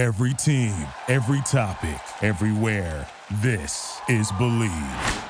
Every 0.00 0.32
team, 0.32 0.72
every 1.08 1.42
topic, 1.42 2.00
everywhere. 2.22 3.06
This 3.42 4.00
is 4.08 4.32
Bleav. 4.32 5.26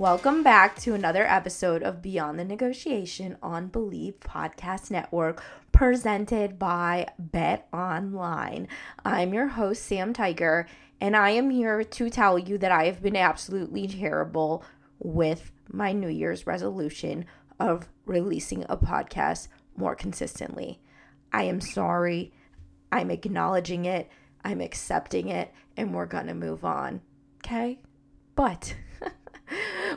Welcome 0.00 0.42
back 0.42 0.76
to 0.76 0.94
another 0.94 1.26
episode 1.26 1.82
of 1.82 2.00
Beyond 2.00 2.38
the 2.38 2.44
Negotiation 2.46 3.36
on 3.42 3.68
Bleav 3.68 4.14
Podcast 4.14 4.90
Network, 4.90 5.42
presented 5.80 6.58
by 6.58 7.06
Bet 7.18 7.66
Online. 7.72 8.68
I'm 9.02 9.32
your 9.32 9.46
host, 9.46 9.82
Sam 9.82 10.12
Tiger, 10.12 10.66
and 11.00 11.16
I 11.16 11.30
am 11.30 11.48
here 11.48 11.82
to 11.82 12.10
tell 12.10 12.38
you 12.38 12.58
that 12.58 12.70
I 12.70 12.84
have 12.84 13.00
been 13.00 13.16
absolutely 13.16 13.88
terrible 13.88 14.62
with 14.98 15.52
my 15.72 15.92
New 15.92 16.10
Year's 16.10 16.46
resolution 16.46 17.24
of 17.58 17.88
releasing 18.04 18.66
a 18.68 18.76
podcast 18.76 19.48
more 19.74 19.94
consistently. 19.94 20.82
I 21.32 21.44
am 21.44 21.62
sorry. 21.62 22.34
I'm 22.92 23.10
acknowledging 23.10 23.86
it. 23.86 24.10
I'm 24.44 24.60
accepting 24.60 25.28
it, 25.28 25.50
and 25.78 25.94
we're 25.94 26.04
going 26.04 26.26
to 26.26 26.34
move 26.34 26.62
on. 26.62 27.00
Okay? 27.38 27.80
But. 28.34 28.76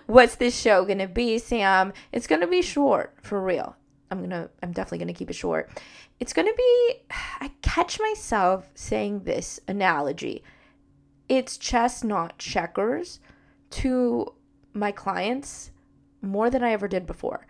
what's 0.06 0.36
this 0.36 0.58
show 0.58 0.86
gonna 0.86 1.09
be, 1.09 1.38
Sam? 1.40 1.92
It's 2.14 2.26
gonna 2.26 2.48
be 2.48 2.62
short, 2.62 3.18
for 3.22 3.42
real. 3.42 3.76
I'm 4.13 4.22
gonna 4.22 4.49
I'm 4.62 4.72
definitely 4.72 4.99
gonna 4.99 5.13
keep 5.13 5.30
it 5.31 5.35
short. 5.35 5.70
It's 6.20 6.34
gonna 6.34 6.53
be 6.55 6.94
I 7.41 7.52
catch 7.62 7.99
myself 7.99 8.70
saying 8.76 9.23
this 9.23 9.59
analogy. 9.67 10.44
It's 11.27 11.58
chess, 11.58 12.03
not 12.03 12.38
checkers, 12.38 13.20
to 13.72 14.33
my 14.73 14.92
clients 14.92 15.72
more 16.22 16.50
than 16.52 16.64
I 16.64 16.72
ever 16.72 16.88
did 16.88 17.08
before. 17.08 17.47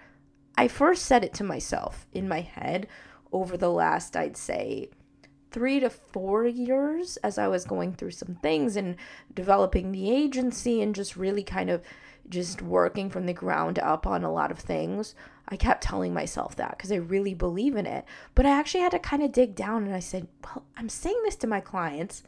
I 0.58 0.68
first 0.68 1.06
said 1.06 1.24
it 1.24 1.34
to 1.36 1.44
myself 1.44 2.08
in 2.14 2.28
my 2.28 2.42
head 2.42 2.88
over 3.32 3.58
the 3.58 3.72
last, 3.72 4.16
I'd 4.16 4.38
say, 4.38 4.90
three 5.52 5.80
to 5.82 5.90
four 5.90 6.46
years 6.46 7.18
as 7.18 7.38
I 7.38 7.48
was 7.48 7.66
going 7.66 7.94
through 7.94 8.12
some 8.12 8.36
things 8.36 8.76
and 8.76 8.96
developing 9.34 9.92
the 9.92 10.12
agency 10.12 10.82
and 10.82 10.96
just 10.96 11.18
really 11.18 11.44
kind 11.44 11.70
of 11.70 11.84
just 12.30 12.62
working 12.62 13.10
from 13.10 13.26
the 13.26 13.34
ground 13.34 13.80
up 13.80 14.08
on 14.08 14.24
a 14.24 14.32
lot 14.32 14.52
of 14.52 14.60
things. 14.60 15.14
I 15.50 15.56
kept 15.56 15.84
telling 15.84 16.14
myself 16.14 16.56
that 16.56 16.78
because 16.78 16.92
I 16.92 16.96
really 16.96 17.34
believe 17.34 17.76
in 17.76 17.86
it. 17.86 18.06
But 18.34 18.46
I 18.46 18.52
actually 18.52 18.82
had 18.82 18.92
to 18.92 19.00
kind 19.00 19.22
of 19.22 19.32
dig 19.32 19.56
down 19.56 19.86
and 19.86 19.94
I 19.94 20.00
said, 20.00 20.28
well, 20.44 20.64
I'm 20.78 20.90
saying 20.90 21.20
this 21.24 21.36
to 21.38 21.48
my 21.48 21.60
clients, 21.60 22.24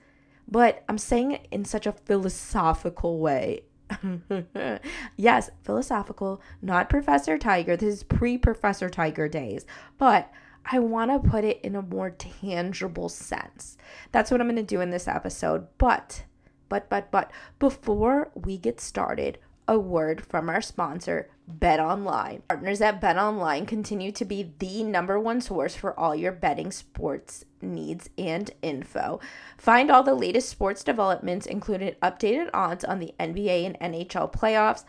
but 0.48 0.84
I'm 0.90 0.98
saying 0.98 1.32
it 1.32 1.48
in 1.52 1.66
such 1.66 1.88
a 1.88 1.94
philosophical 1.94 3.20
way. 3.20 3.64
yes, 5.16 5.50
philosophical, 5.64 6.42
not 6.62 6.90
Professor 6.90 7.38
Tiger. 7.38 7.78
This 7.78 7.96
is 7.96 8.04
pre 8.04 8.38
Professor 8.38 8.90
Tiger 8.90 9.28
days. 9.28 9.66
But 9.98 10.32
I 10.66 10.80
want 10.80 11.12
to 11.12 11.30
put 11.30 11.44
it 11.44 11.62
in 11.62 11.76
a 11.76 11.82
more 11.82 12.10
tangible 12.10 13.10
sense. 13.10 13.78
That's 14.12 14.32
what 14.32 14.42
I'm 14.42 14.48
going 14.48 14.56
to 14.56 14.64
do 14.64 14.82
in 14.82 14.90
this 14.90 15.08
episode. 15.08 15.68
But, 15.78 16.24
but, 16.70 16.90
but, 16.90 17.12
but, 17.12 17.32
before 17.60 18.32
we 18.34 18.58
get 18.58 18.82
started, 18.82 19.38
a 19.68 19.78
word 19.78 20.26
from 20.26 20.50
our 20.50 20.62
sponsor, 20.62 21.30
Bet 21.48 21.80
Online. 21.80 22.42
Partners 22.48 22.82
at 22.82 23.00
Bet 23.00 23.18
Online 23.18 23.66
continue 23.66 24.12
to 24.12 24.26
be 24.26 24.54
the 24.60 24.84
number 24.84 25.20
one 25.20 25.42
source 25.42 25.76
for 25.76 25.98
all 26.00 26.16
your 26.16 26.32
betting 26.32 26.72
sports 26.72 27.46
needs 27.62 28.10
and 28.18 28.52
info. 28.62 29.20
Find 29.58 29.92
all 29.92 30.04
the 30.04 30.16
latest 30.16 30.50
sports 30.50 30.84
developments, 30.84 31.46
including 31.46 31.94
updated 32.02 32.50
odds 32.54 32.84
on 32.84 33.00
the 33.00 33.14
NBA 33.20 33.66
and 33.66 33.94
NHL 33.94 34.34
playoffs 34.34 34.84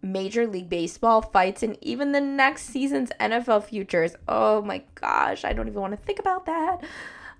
Major 0.00 0.46
League 0.46 0.68
Baseball 0.68 1.22
fights 1.22 1.62
and 1.62 1.76
even 1.82 2.12
the 2.12 2.20
next 2.20 2.64
season's 2.64 3.10
NFL 3.20 3.64
futures. 3.64 4.14
Oh 4.26 4.62
my 4.62 4.82
gosh, 4.94 5.44
I 5.44 5.52
don't 5.52 5.68
even 5.68 5.80
want 5.80 5.92
to 5.92 6.04
think 6.04 6.18
about 6.18 6.46
that 6.46 6.84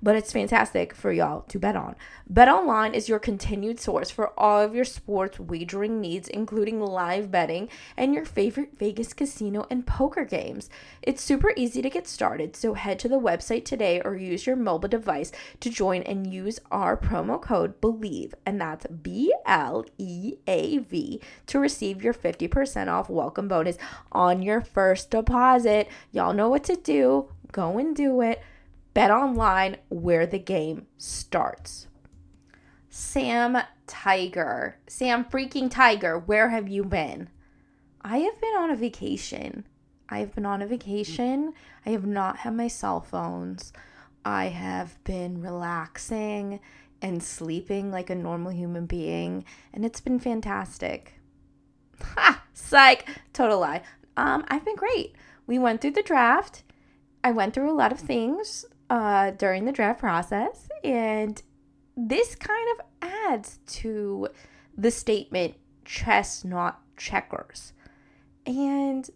but 0.03 0.17
it's 0.17 0.33
fantastic 0.33 0.95
for 0.95 1.13
y'all 1.13 1.43
to 1.43 1.59
bet 1.59 1.77
on. 1.77 1.97
Bet 2.29 2.49
Online 2.49 2.95
is 2.95 3.09
your 3.09 3.19
continued 3.19 3.81
source 3.81 4.11
for 4.11 4.39
all 4.39 4.61
of 4.61 4.75
your 4.75 4.85
sports 4.85 5.41
wagering 5.41 6.01
needs, 6.01 6.29
including 6.29 6.81
live 6.81 7.31
betting 7.31 7.69
and 7.97 8.15
your 8.15 8.25
favorite 8.25 8.79
Vegas 8.79 9.13
casino 9.13 9.67
and 9.71 9.87
poker 9.87 10.25
games. 10.25 10.71
It's 11.03 11.23
super 11.23 11.53
easy 11.57 11.83
to 11.83 11.91
get 11.91 12.07
started, 12.07 12.55
so 12.55 12.75
head 12.75 12.99
to 13.01 13.09
the 13.09 13.19
website 13.19 13.65
today 13.65 14.01
or 14.05 14.17
use 14.17 14.47
your 14.47 14.57
mobile 14.57 14.89
device 14.89 15.33
to 15.61 15.71
join 15.71 16.03
and 16.03 16.33
use 16.33 16.61
our 16.71 16.97
promo 16.97 17.41
code 17.41 17.81
BLEAV, 17.81 18.35
and 18.47 18.61
that's 18.61 18.87
B 18.87 19.33
L 19.47 19.85
E 19.99 20.35
A 20.47 20.79
V, 20.79 21.21
to 21.47 21.59
receive 21.59 22.03
your 22.03 22.15
50% 22.15 22.89
off 22.89 23.09
welcome 23.09 23.49
bonus 23.49 23.79
on 24.13 24.43
your 24.43 24.61
first 24.61 25.11
deposit. 25.11 25.89
Y'all 26.13 26.35
know 26.35 26.49
what 26.49 26.65
to 26.65 26.77
do. 26.77 27.31
Go 27.53 27.79
and 27.79 27.97
do 27.97 28.21
it. 28.21 28.41
Bet 28.95 29.11
online 29.11 29.77
where 29.89 30.27
the 30.27 30.39
game 30.39 30.87
starts. 30.97 31.87
Sam 32.89 33.59
Tiger, 33.87 34.79
Sam 34.87 35.25
freaking 35.25 35.71
Tiger, 35.71 36.19
where 36.19 36.49
have 36.49 36.69
you 36.69 36.85
been? 36.85 37.29
I 38.03 38.19
have 38.19 38.41
been 38.41 38.55
on 38.57 38.71
a 38.71 38.77
vacation. 38.77 39.67
I 40.09 40.19
have 40.21 40.35
been 40.35 40.47
on 40.47 40.63
a 40.63 40.67
vacation. 40.67 41.53
I 41.85 41.91
have 41.91 42.07
not 42.07 42.39
had 42.39 42.57
my 42.57 42.69
cell 42.69 43.01
phones. 43.01 43.73
I 44.25 44.47
have 44.47 45.03
been 45.05 45.41
relaxing 45.41 46.61
and 47.01 47.23
sleeping 47.23 47.91
like 47.91 48.11
a 48.11 48.15
normal 48.15 48.53
human 48.53 48.87
being, 48.87 49.45
and 49.73 49.85
it's 49.85 50.01
been 50.01 50.19
fantastic. 50.19 51.21
Ha! 52.03 52.43
Psych! 52.53 53.09
Total 53.33 53.59
lie. 53.59 53.83
Um, 54.17 54.45
I've 54.49 54.65
been 54.65 54.77
great. 54.77 55.15
We 55.47 55.59
went 55.59 55.81
through 55.81 55.93
the 55.93 56.03
draft. 56.03 56.65
I 57.23 57.31
went 57.31 57.55
through 57.55 57.71
a 57.71 57.73
lot 57.73 57.93
of 57.93 58.01
things 58.01 58.65
uh, 58.91 59.33
during 59.33 59.65
the 59.65 59.73
draft 59.73 60.01
process. 60.01 60.69
And 60.85 61.41
this 61.97 62.35
kind 62.35 62.69
of 62.79 62.87
adds 63.03 63.59
to 63.67 64.29
the 64.77 64.91
statement 64.91 65.55
chess, 65.85 66.45
not 66.45 66.81
checkers. 66.97 67.73
And 68.47 69.09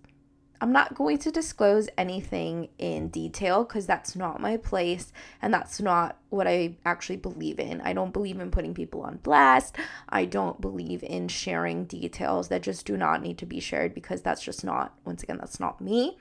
I'm 0.63 0.71
not 0.71 0.95
going 0.95 1.19
to 1.19 1.33
disclose 1.33 1.89
anything 1.99 2.69
in 2.79 3.09
detail 3.09 3.65
because 3.65 3.85
that's 3.85 4.15
not 4.15 4.41
my 4.41 4.57
place 4.57 5.13
and 5.43 5.53
that's 5.53 5.81
not 5.81 6.19
what 6.31 6.47
I 6.47 6.77
actually 6.85 7.17
believe 7.17 7.59
in. 7.59 7.81
I 7.81 7.93
don't 7.93 8.13
believe 8.13 8.39
in 8.39 8.53
putting 8.53 8.73
people 8.73 9.03
on 9.03 9.17
blast. 9.25 9.77
I 10.09 10.25
don't 10.25 10.61
believe 10.61 11.03
in 11.03 11.27
sharing 11.27 11.87
details 11.87 12.47
that 12.49 12.63
just 12.63 12.87
do 12.87 12.97
not 12.97 13.23
need 13.23 13.39
to 13.39 13.47
be 13.47 13.59
shared 13.59 13.93
because 13.93 14.23
that's 14.23 14.41
just 14.41 14.65
not, 14.65 14.95
once 15.05 15.25
again, 15.25 15.39
that's 15.39 15.59
not 15.59 15.81
me. 15.81 16.17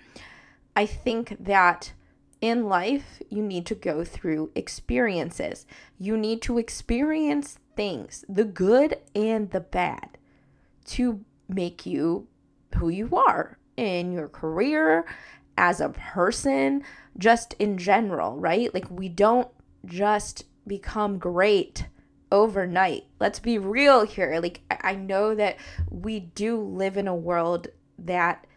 I 0.76 0.88
think 0.88 1.38
that 1.40 1.94
in 2.42 2.68
life, 2.68 3.22
you 3.30 3.42
need 3.42 3.66
to 3.68 3.76
go 3.76 4.04
through 4.04 4.52
experiences. 4.56 5.66
You 5.98 6.18
need 6.18 6.42
to 6.44 6.58
experience 6.58 7.60
things, 7.76 8.26
the 8.28 8.44
good 8.44 8.98
and 9.16 9.52
the 9.52 9.62
bad, 9.62 10.18
to 10.86 11.24
make 11.48 11.86
you 11.86 12.28
who 12.76 12.90
you 12.90 13.16
are 13.16 13.58
in 13.78 14.12
your 14.12 14.28
career, 14.28 15.06
as 15.58 15.80
a 15.80 15.90
person, 15.90 16.84
just 17.18 17.54
in 17.60 17.78
general, 17.78 18.38
right? 18.38 18.74
Like, 18.74 18.90
we 18.90 19.10
don't 19.10 19.50
just 19.86 20.46
become 20.66 21.20
great 21.20 21.88
overnight. 22.32 23.04
Let's 23.20 23.40
be 23.40 23.58
real 23.58 24.06
here. 24.06 24.40
Like, 24.42 24.62
I 24.70 24.96
know 24.96 25.36
that 25.36 25.58
we 25.90 26.20
do 26.20 26.60
live 26.60 26.98
in 26.98 27.08
a 27.08 27.16
world 27.16 27.68
that 28.00 28.48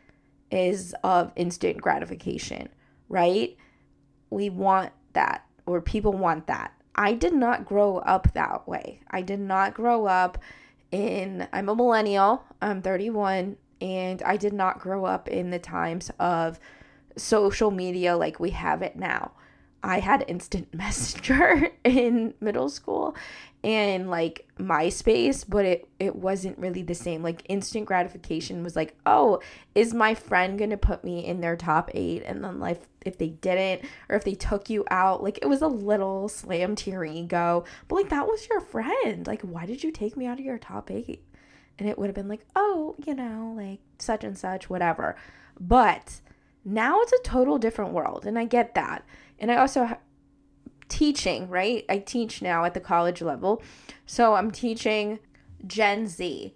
is 0.51 0.95
of 1.03 1.33
instant 1.37 1.81
gratification, 1.81 2.69
right? 3.09 3.57
We 4.35 4.51
want 4.51 4.93
that 5.13 5.47
or 5.67 5.81
people 5.81 6.13
want 6.13 6.47
that. 6.49 6.73
I 6.95 7.15
did 7.15 7.33
not 7.33 7.65
grow 7.65 7.99
up 7.99 8.33
that 8.35 8.69
way. 8.69 9.01
I 9.11 9.23
did 9.23 9.41
not 9.41 9.75
grow 9.75 10.07
up 10.07 10.39
in, 10.91 11.49
I'm 11.53 11.69
a 11.69 11.75
millennial, 11.75 12.45
I'm 12.61 12.83
31, 12.83 13.57
and 13.81 14.23
I 14.23 14.37
did 14.37 14.53
not 14.53 14.79
grow 14.79 15.05
up 15.05 15.29
in 15.29 15.51
the 15.51 15.59
times 15.59 16.11
of 16.19 16.61
social 17.17 17.71
media 17.71 18.17
like 18.17 18.39
we 18.39 18.51
have 18.51 18.83
it 18.83 18.97
now. 18.97 19.33
I 19.85 20.01
had 20.01 20.25
instant 20.27 20.73
messenger 20.75 21.69
in 21.85 22.35
middle 22.41 22.71
school 22.71 23.15
and 23.63 24.11
like 24.11 24.49
MySpace, 24.59 25.45
but 25.47 25.65
it 25.65 25.89
it 26.01 26.17
wasn't 26.17 26.59
really 26.59 26.83
the 26.83 26.95
same. 26.95 27.23
Like 27.23 27.43
instant 27.49 27.85
gratification 27.85 28.65
was 28.65 28.77
like, 28.77 28.97
"Oh, 29.05 29.41
is 29.75 29.93
my 29.93 30.15
friend 30.15 30.59
going 30.59 30.71
to 30.71 30.79
put 30.79 31.05
me 31.05 31.25
in 31.25 31.41
their 31.41 31.57
top 31.57 31.91
8?" 31.95 32.23
And 32.25 32.43
then 32.43 32.59
like 32.61 32.83
if 33.05 33.19
they 33.19 33.29
didn't 33.29 33.85
or 34.09 34.17
if 34.17 34.25
they 34.25 34.35
took 34.35 34.71
you 34.71 34.85
out, 34.91 35.23
like 35.23 35.39
it 35.43 35.49
was 35.49 35.61
a 35.61 35.69
little 35.69 36.29
slam 36.29 36.75
to 36.77 36.91
your 36.91 37.05
ego. 37.05 37.65
But 37.89 37.97
like 37.97 38.09
that 38.09 38.27
was 38.27 38.49
your 38.49 38.61
friend. 38.63 39.27
Like 39.27 39.43
why 39.43 39.67
did 39.67 39.85
you 39.85 39.93
take 39.93 40.17
me 40.17 40.27
out 40.27 40.39
of 40.39 40.45
your 40.45 40.59
top 40.59 40.91
8? 40.91 41.23
And 41.79 41.89
it 41.89 41.99
would 41.99 42.07
have 42.07 42.15
been 42.15 42.29
like, 42.29 42.47
"Oh, 42.57 42.97
you 43.05 43.15
know, 43.15 43.53
like 43.55 43.81
such 43.99 44.25
and 44.25 44.37
such, 44.39 44.71
whatever." 44.71 45.17
But 45.61 46.21
now 46.65 47.01
it's 47.01 47.13
a 47.13 47.23
total 47.23 47.59
different 47.59 47.93
world, 47.93 48.27
and 48.27 48.39
I 48.39 48.45
get 48.45 48.75
that. 48.75 49.05
And 49.39 49.51
I 49.51 49.57
also 49.57 49.97
teaching, 50.89 51.49
right? 51.49 51.85
I 51.89 51.99
teach 51.99 52.43
now 52.43 52.65
at 52.65 52.75
the 52.75 52.81
college 52.81 53.23
level. 53.23 53.63
So 54.07 54.35
I'm 54.35 54.51
teaching 54.51 55.19
Gen 55.67 56.07
Z. 56.07 56.55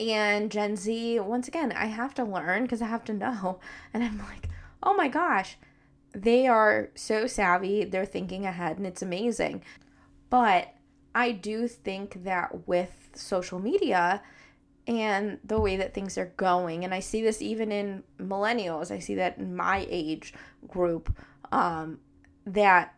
And 0.00 0.50
Gen 0.50 0.76
Z, 0.76 1.20
once 1.20 1.48
again, 1.48 1.72
I 1.72 1.86
have 1.86 2.14
to 2.14 2.24
learn 2.24 2.62
because 2.62 2.82
I 2.82 2.86
have 2.86 3.04
to 3.04 3.14
know. 3.14 3.60
And 3.94 4.04
I'm 4.04 4.18
like, 4.18 4.48
oh 4.82 4.94
my 4.94 5.08
gosh, 5.08 5.56
they 6.12 6.46
are 6.46 6.90
so 6.94 7.26
savvy. 7.26 7.84
They're 7.84 8.04
thinking 8.04 8.46
ahead 8.46 8.78
and 8.78 8.86
it's 8.86 9.02
amazing. 9.02 9.62
But 10.30 10.74
I 11.14 11.32
do 11.32 11.66
think 11.68 12.24
that 12.24 12.68
with 12.68 13.10
social 13.14 13.58
media 13.58 14.22
and 14.88 15.38
the 15.44 15.60
way 15.60 15.76
that 15.76 15.92
things 15.92 16.16
are 16.16 16.32
going, 16.38 16.82
and 16.82 16.94
I 16.94 17.00
see 17.00 17.20
this 17.20 17.42
even 17.42 17.70
in 17.70 18.02
millennials, 18.18 18.90
I 18.90 18.98
see 18.98 19.14
that 19.16 19.36
in 19.36 19.54
my 19.54 19.86
age 19.90 20.32
group, 20.66 21.14
um, 21.52 21.98
that 22.46 22.94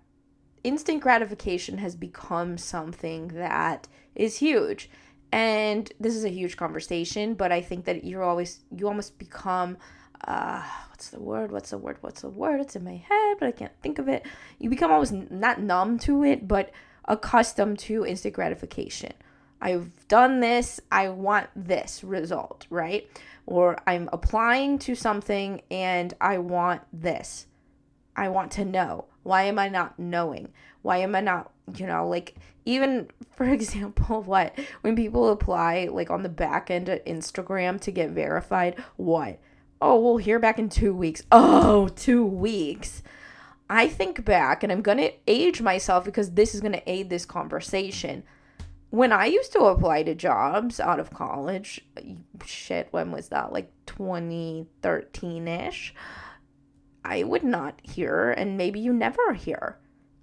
instant 0.62 1.00
gratification 1.00 1.78
has 1.78 1.96
become 1.96 2.56
something 2.56 3.28
that 3.28 3.88
is 4.14 4.38
huge. 4.38 4.88
And 5.32 5.92
this 5.98 6.14
is 6.14 6.24
a 6.24 6.28
huge 6.28 6.56
conversation, 6.56 7.34
but 7.34 7.50
I 7.50 7.60
think 7.60 7.84
that 7.86 8.04
you're 8.04 8.22
always, 8.22 8.60
you 8.76 8.86
almost 8.86 9.18
become, 9.18 9.76
uh, 10.28 10.62
what's 10.90 11.10
the 11.10 11.20
word? 11.20 11.50
What's 11.50 11.70
the 11.70 11.78
word? 11.78 11.96
What's 12.02 12.20
the 12.20 12.28
word? 12.28 12.60
It's 12.60 12.76
in 12.76 12.84
my 12.84 12.96
head, 12.96 13.36
but 13.40 13.48
I 13.48 13.52
can't 13.52 13.72
think 13.82 13.98
of 13.98 14.08
it. 14.08 14.24
You 14.60 14.70
become 14.70 14.92
almost 14.92 15.12
not 15.12 15.60
numb 15.60 15.98
to 16.00 16.22
it, 16.22 16.46
but 16.46 16.70
accustomed 17.06 17.80
to 17.80 18.06
instant 18.06 18.34
gratification. 18.34 19.12
I've 19.60 20.08
done 20.08 20.40
this, 20.40 20.80
I 20.90 21.08
want 21.10 21.48
this 21.54 22.02
result, 22.02 22.66
right? 22.70 23.08
Or 23.46 23.76
I'm 23.86 24.08
applying 24.12 24.78
to 24.80 24.94
something 24.94 25.62
and 25.70 26.14
I 26.20 26.38
want 26.38 26.82
this. 26.92 27.46
I 28.16 28.28
want 28.28 28.52
to 28.52 28.64
know. 28.64 29.06
Why 29.22 29.44
am 29.44 29.58
I 29.58 29.68
not 29.68 29.98
knowing? 29.98 30.48
Why 30.82 30.98
am 30.98 31.14
I 31.14 31.20
not, 31.20 31.50
you 31.76 31.86
know, 31.86 32.08
like 32.08 32.34
even 32.64 33.08
for 33.36 33.46
example, 33.46 34.22
what 34.26 34.58
when 34.80 34.96
people 34.96 35.30
apply 35.30 35.88
like 35.90 36.10
on 36.10 36.22
the 36.22 36.28
back 36.28 36.70
end 36.70 36.88
of 36.88 37.04
Instagram 37.04 37.80
to 37.80 37.90
get 37.90 38.10
verified, 38.10 38.82
what? 38.96 39.38
Oh, 39.82 39.98
we'll 39.98 40.18
hear 40.18 40.38
back 40.38 40.58
in 40.58 40.68
two 40.68 40.94
weeks. 40.94 41.22
Oh, 41.32 41.88
two 41.88 42.24
weeks. 42.24 43.02
I 43.70 43.88
think 43.88 44.24
back 44.24 44.62
and 44.62 44.72
I'm 44.72 44.82
going 44.82 44.98
to 44.98 45.12
age 45.26 45.62
myself 45.62 46.04
because 46.04 46.32
this 46.32 46.54
is 46.54 46.60
going 46.60 46.72
to 46.72 46.90
aid 46.90 47.08
this 47.08 47.24
conversation. 47.24 48.24
When 48.90 49.12
I 49.12 49.26
used 49.26 49.52
to 49.52 49.60
apply 49.60 50.02
to 50.02 50.14
jobs 50.14 50.80
out 50.80 50.98
of 50.98 51.14
college, 51.14 51.80
shit, 52.44 52.88
when 52.90 53.12
was 53.12 53.28
that? 53.28 53.52
Like 53.52 53.72
2013 53.86 55.48
ish. 55.48 55.94
I 57.04 57.22
would 57.22 57.44
not 57.44 57.80
hear, 57.82 58.30
and 58.30 58.58
maybe 58.58 58.80
you 58.80 58.92
never 58.92 59.32
hear. 59.32 59.78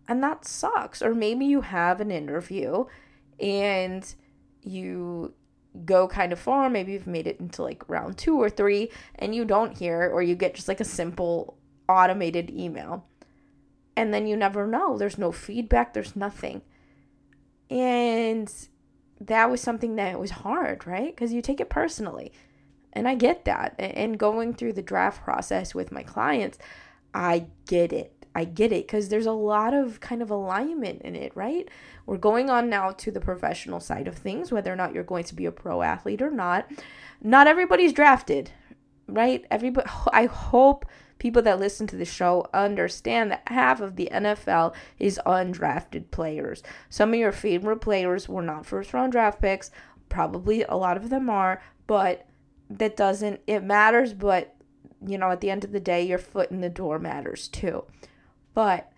And 0.07 0.21
that 0.23 0.45
sucks. 0.45 1.01
Or 1.01 1.13
maybe 1.13 1.45
you 1.45 1.61
have 1.61 2.01
an 2.01 2.11
interview 2.11 2.85
and 3.39 4.13
you 4.61 5.33
go 5.85 6.07
kind 6.07 6.33
of 6.33 6.39
far. 6.39 6.69
Maybe 6.69 6.93
you've 6.93 7.07
made 7.07 7.27
it 7.27 7.39
into 7.39 7.63
like 7.63 7.87
round 7.89 8.17
two 8.17 8.39
or 8.39 8.49
three 8.49 8.91
and 9.15 9.33
you 9.33 9.45
don't 9.45 9.77
hear, 9.77 10.09
or 10.13 10.21
you 10.21 10.35
get 10.35 10.55
just 10.55 10.67
like 10.67 10.79
a 10.79 10.85
simple 10.85 11.57
automated 11.89 12.49
email 12.49 13.05
and 13.95 14.13
then 14.13 14.27
you 14.27 14.37
never 14.37 14.67
know. 14.67 14.97
There's 14.97 15.17
no 15.17 15.31
feedback, 15.31 15.93
there's 15.93 16.15
nothing. 16.15 16.61
And 17.69 18.51
that 19.19 19.49
was 19.49 19.61
something 19.61 19.95
that 19.95 20.19
was 20.19 20.31
hard, 20.31 20.85
right? 20.85 21.15
Because 21.15 21.33
you 21.33 21.41
take 21.41 21.59
it 21.59 21.69
personally. 21.69 22.31
And 22.93 23.07
I 23.07 23.15
get 23.15 23.45
that. 23.45 23.75
And 23.79 24.17
going 24.17 24.53
through 24.53 24.73
the 24.73 24.81
draft 24.81 25.23
process 25.23 25.75
with 25.75 25.91
my 25.91 26.03
clients, 26.03 26.57
I 27.13 27.47
get 27.67 27.93
it. 27.93 28.13
I 28.33 28.45
get 28.45 28.71
it 28.71 28.85
because 28.85 29.09
there's 29.09 29.25
a 29.25 29.31
lot 29.31 29.73
of 29.73 29.99
kind 29.99 30.21
of 30.21 30.29
alignment 30.29 31.01
in 31.01 31.15
it, 31.15 31.31
right? 31.35 31.67
We're 32.05 32.17
going 32.17 32.51
on 32.51 32.69
now 32.69 32.91
to 32.91 33.09
the 33.09 33.19
professional 33.19 33.79
side 33.79 34.07
of 34.07 34.15
things, 34.15 34.51
whether 34.51 34.71
or 34.71 34.75
not 34.75 34.93
you're 34.93 35.03
going 35.03 35.23
to 35.23 35.35
be 35.35 35.47
a 35.47 35.51
pro 35.51 35.81
athlete 35.81 36.21
or 36.21 36.29
not. 36.29 36.71
Not 37.21 37.47
everybody's 37.47 37.93
drafted, 37.93 38.51
right? 39.07 39.43
Everybody, 39.49 39.89
I 40.13 40.25
hope 40.25 40.85
people 41.19 41.41
that 41.43 41.59
listen 41.59 41.87
to 41.87 41.95
the 41.95 42.05
show 42.05 42.47
understand 42.53 43.31
that 43.31 43.43
half 43.47 43.81
of 43.81 43.95
the 43.95 44.09
NFL 44.11 44.73
is 44.99 45.19
undrafted 45.25 46.11
players. 46.11 46.63
Some 46.89 47.13
of 47.13 47.19
your 47.19 47.31
favorite 47.31 47.81
players 47.81 48.29
were 48.29 48.41
not 48.41 48.65
first 48.65 48.93
round 48.93 49.11
draft 49.11 49.41
picks. 49.41 49.71
Probably 50.09 50.63
a 50.63 50.75
lot 50.75 50.97
of 50.97 51.09
them 51.09 51.29
are, 51.29 51.61
but 51.85 52.25
that 52.69 52.95
doesn't, 52.97 53.41
it 53.47 53.63
matters, 53.63 54.13
but 54.13 54.55
you 55.05 55.17
know, 55.17 55.31
at 55.31 55.41
the 55.41 55.49
end 55.49 55.63
of 55.63 55.71
the 55.71 55.79
day, 55.79 56.03
your 56.03 56.17
foot 56.17 56.51
in 56.51 56.61
the 56.61 56.69
door 56.69 56.99
matters 56.99 57.47
too. 57.47 57.83
But 58.53 58.91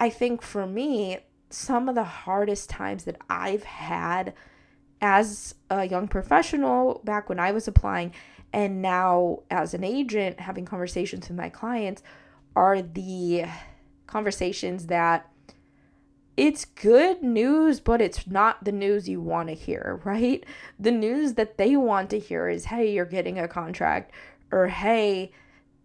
I 0.00 0.10
think 0.10 0.42
for 0.42 0.66
me, 0.66 1.18
some 1.50 1.88
of 1.88 1.94
the 1.94 2.04
hardest 2.04 2.68
times 2.68 3.04
that 3.04 3.16
I've 3.30 3.62
had 3.62 4.34
as 5.00 5.54
a 5.70 5.84
young 5.84 6.08
professional 6.08 7.00
back 7.04 7.28
when 7.28 7.38
I 7.38 7.52
was 7.52 7.68
applying 7.68 8.12
and 8.54 8.80
now 8.80 9.40
as 9.50 9.74
an 9.74 9.82
agent 9.82 10.38
having 10.38 10.64
conversations 10.64 11.28
with 11.28 11.36
my 11.36 11.48
clients 11.48 12.04
are 12.54 12.80
the 12.80 13.46
conversations 14.06 14.86
that 14.86 15.28
it's 16.36 16.64
good 16.64 17.20
news, 17.20 17.80
but 17.80 18.00
it's 18.00 18.28
not 18.28 18.64
the 18.64 18.70
news 18.70 19.08
you 19.08 19.20
want 19.20 19.48
to 19.48 19.54
hear, 19.54 20.00
right? 20.04 20.44
The 20.78 20.92
news 20.92 21.34
that 21.34 21.58
they 21.58 21.76
want 21.76 22.10
to 22.10 22.18
hear 22.20 22.48
is, 22.48 22.66
hey, 22.66 22.92
you're 22.92 23.04
getting 23.04 23.40
a 23.40 23.48
contract, 23.48 24.12
or 24.52 24.68
hey, 24.68 25.32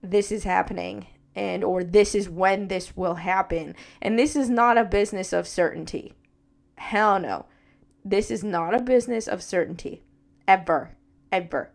this 0.03 0.31
is 0.31 0.43
happening, 0.43 1.07
and 1.35 1.63
or 1.63 1.83
this 1.83 2.13
is 2.13 2.29
when 2.29 2.67
this 2.67 2.95
will 2.95 3.15
happen. 3.15 3.75
And 3.99 4.17
this 4.17 4.35
is 4.35 4.47
not 4.47 4.77
a 4.77 4.85
business 4.85 5.33
of 5.33 5.47
certainty. 5.47 6.13
Hell 6.75 7.19
no. 7.19 7.47
This 8.05 8.29
is 8.29 8.43
not 8.43 8.75
a 8.75 8.81
business 8.81 9.27
of 9.27 9.41
certainty. 9.41 10.03
Ever. 10.47 10.95
Ever. 11.31 11.71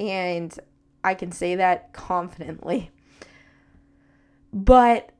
And 0.00 0.58
I 1.02 1.14
can 1.14 1.32
say 1.32 1.54
that 1.56 1.92
confidently. 1.92 2.90
But 4.52 5.10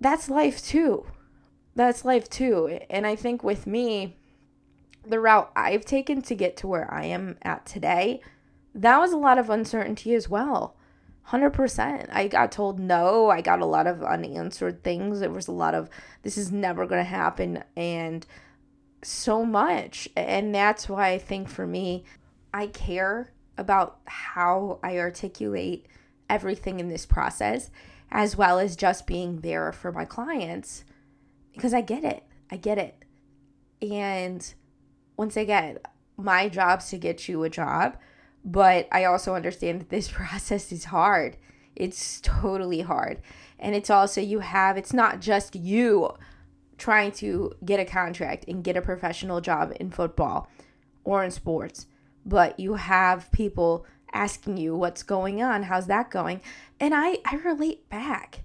that's 0.00 0.28
life 0.28 0.62
too. 0.62 1.06
That's 1.74 2.04
life 2.04 2.28
too. 2.28 2.80
And 2.88 3.06
I 3.06 3.16
think 3.16 3.42
with 3.42 3.66
me, 3.66 4.16
the 5.06 5.20
route 5.20 5.50
I've 5.56 5.84
taken 5.84 6.22
to 6.22 6.34
get 6.34 6.56
to 6.58 6.66
where 6.66 6.92
I 6.92 7.06
am 7.06 7.36
at 7.42 7.66
today, 7.66 8.20
that 8.74 8.98
was 8.98 9.12
a 9.12 9.16
lot 9.16 9.38
of 9.38 9.50
uncertainty 9.50 10.14
as 10.14 10.28
well. 10.28 10.76
100%. 11.28 12.08
I 12.12 12.28
got 12.28 12.52
told 12.52 12.80
no. 12.80 13.30
I 13.30 13.40
got 13.40 13.60
a 13.60 13.66
lot 13.66 13.86
of 13.86 14.02
unanswered 14.02 14.82
things. 14.82 15.20
There 15.20 15.30
was 15.30 15.48
a 15.48 15.52
lot 15.52 15.74
of, 15.74 15.88
this 16.22 16.36
is 16.36 16.50
never 16.50 16.86
going 16.86 17.00
to 17.00 17.08
happen. 17.08 17.62
And 17.76 18.26
so 19.02 19.44
much. 19.44 20.08
And 20.16 20.54
that's 20.54 20.88
why 20.88 21.08
I 21.08 21.18
think 21.18 21.48
for 21.48 21.66
me, 21.66 22.04
I 22.52 22.66
care 22.66 23.32
about 23.60 23.98
how 24.06 24.80
I 24.82 24.98
articulate 24.98 25.86
everything 26.30 26.80
in 26.80 26.88
this 26.88 27.04
process, 27.04 27.70
as 28.10 28.36
well 28.36 28.58
as 28.58 28.74
just 28.74 29.06
being 29.06 29.40
there 29.40 29.70
for 29.70 29.92
my 29.92 30.06
clients, 30.06 30.84
because 31.52 31.74
I 31.74 31.82
get 31.82 32.02
it. 32.02 32.24
I 32.50 32.56
get 32.56 32.78
it. 32.78 33.04
And 33.82 34.52
once 35.16 35.36
again, 35.36 35.78
my 36.16 36.48
job's 36.48 36.88
to 36.88 36.98
get 36.98 37.28
you 37.28 37.42
a 37.44 37.50
job, 37.50 37.98
but 38.44 38.88
I 38.90 39.04
also 39.04 39.34
understand 39.34 39.82
that 39.82 39.90
this 39.90 40.08
process 40.12 40.72
is 40.72 40.86
hard. 40.86 41.36
It's 41.76 42.20
totally 42.22 42.80
hard. 42.80 43.20
And 43.58 43.74
it's 43.74 43.90
also, 43.90 44.22
you 44.22 44.40
have, 44.40 44.78
it's 44.78 44.94
not 44.94 45.20
just 45.20 45.54
you 45.54 46.14
trying 46.78 47.12
to 47.12 47.52
get 47.62 47.78
a 47.78 47.84
contract 47.84 48.46
and 48.48 48.64
get 48.64 48.78
a 48.78 48.80
professional 48.80 49.42
job 49.42 49.74
in 49.78 49.90
football 49.90 50.48
or 51.04 51.22
in 51.22 51.30
sports 51.30 51.86
but 52.24 52.58
you 52.58 52.74
have 52.74 53.30
people 53.32 53.86
asking 54.12 54.56
you 54.56 54.74
what's 54.74 55.02
going 55.02 55.42
on 55.42 55.64
how's 55.64 55.86
that 55.86 56.10
going? 56.10 56.40
And 56.78 56.94
i 56.94 57.18
i 57.24 57.36
relate 57.36 57.88
back. 57.88 58.42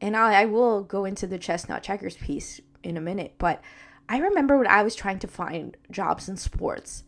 And 0.00 0.16
i, 0.16 0.42
I 0.42 0.44
will 0.46 0.82
go 0.82 1.04
into 1.04 1.26
the 1.26 1.38
chestnut 1.38 1.82
checkers 1.82 2.16
piece 2.16 2.60
in 2.82 2.96
a 2.96 3.00
minute 3.00 3.34
but 3.38 3.60
i 4.08 4.18
remember 4.18 4.58
when 4.58 4.66
i 4.66 4.82
was 4.82 4.94
trying 4.94 5.18
to 5.18 5.26
find 5.26 5.76
jobs 5.90 6.28
in 6.28 6.36
sports 6.36 7.04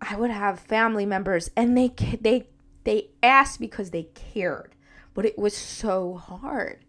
i 0.00 0.16
would 0.16 0.30
have 0.30 0.58
family 0.58 1.06
members 1.06 1.50
and 1.56 1.76
they 1.76 1.88
they 2.20 2.48
they 2.82 3.10
asked 3.22 3.60
because 3.60 3.90
they 3.90 4.08
cared 4.14 4.74
but 5.14 5.24
it 5.24 5.38
was 5.38 5.56
so 5.56 6.14
hard 6.14 6.84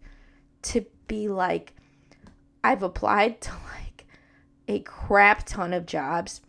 to 0.62 0.84
be 1.06 1.28
like 1.28 1.74
i've 2.64 2.82
applied 2.82 3.40
to 3.40 3.50
like 3.72 4.06
a 4.68 4.80
crap 4.80 5.46
ton 5.46 5.72
of 5.72 5.86
jobs 5.86 6.40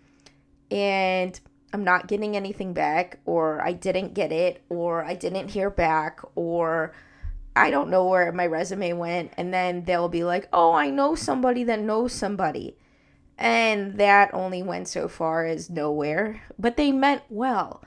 and 0.71 1.39
I'm 1.73 1.83
not 1.83 2.07
getting 2.07 2.35
anything 2.35 2.73
back, 2.73 3.19
or 3.25 3.61
I 3.61 3.73
didn't 3.73 4.13
get 4.13 4.31
it, 4.31 4.63
or 4.69 5.03
I 5.03 5.15
didn't 5.15 5.49
hear 5.49 5.69
back, 5.69 6.21
or 6.35 6.93
I 7.55 7.71
don't 7.71 7.89
know 7.89 8.05
where 8.05 8.31
my 8.31 8.45
resume 8.45 8.93
went. 8.93 9.33
And 9.35 9.53
then 9.53 9.83
they'll 9.83 10.09
be 10.09 10.23
like, 10.23 10.47
oh, 10.53 10.73
I 10.73 10.89
know 10.89 11.15
somebody 11.15 11.63
that 11.65 11.79
knows 11.79 12.13
somebody. 12.13 12.77
And 13.37 13.97
that 13.99 14.33
only 14.33 14.63
went 14.63 14.87
so 14.87 15.07
far 15.07 15.45
as 15.45 15.69
nowhere, 15.69 16.41
but 16.57 16.77
they 16.77 16.91
meant 16.91 17.21
well. 17.29 17.83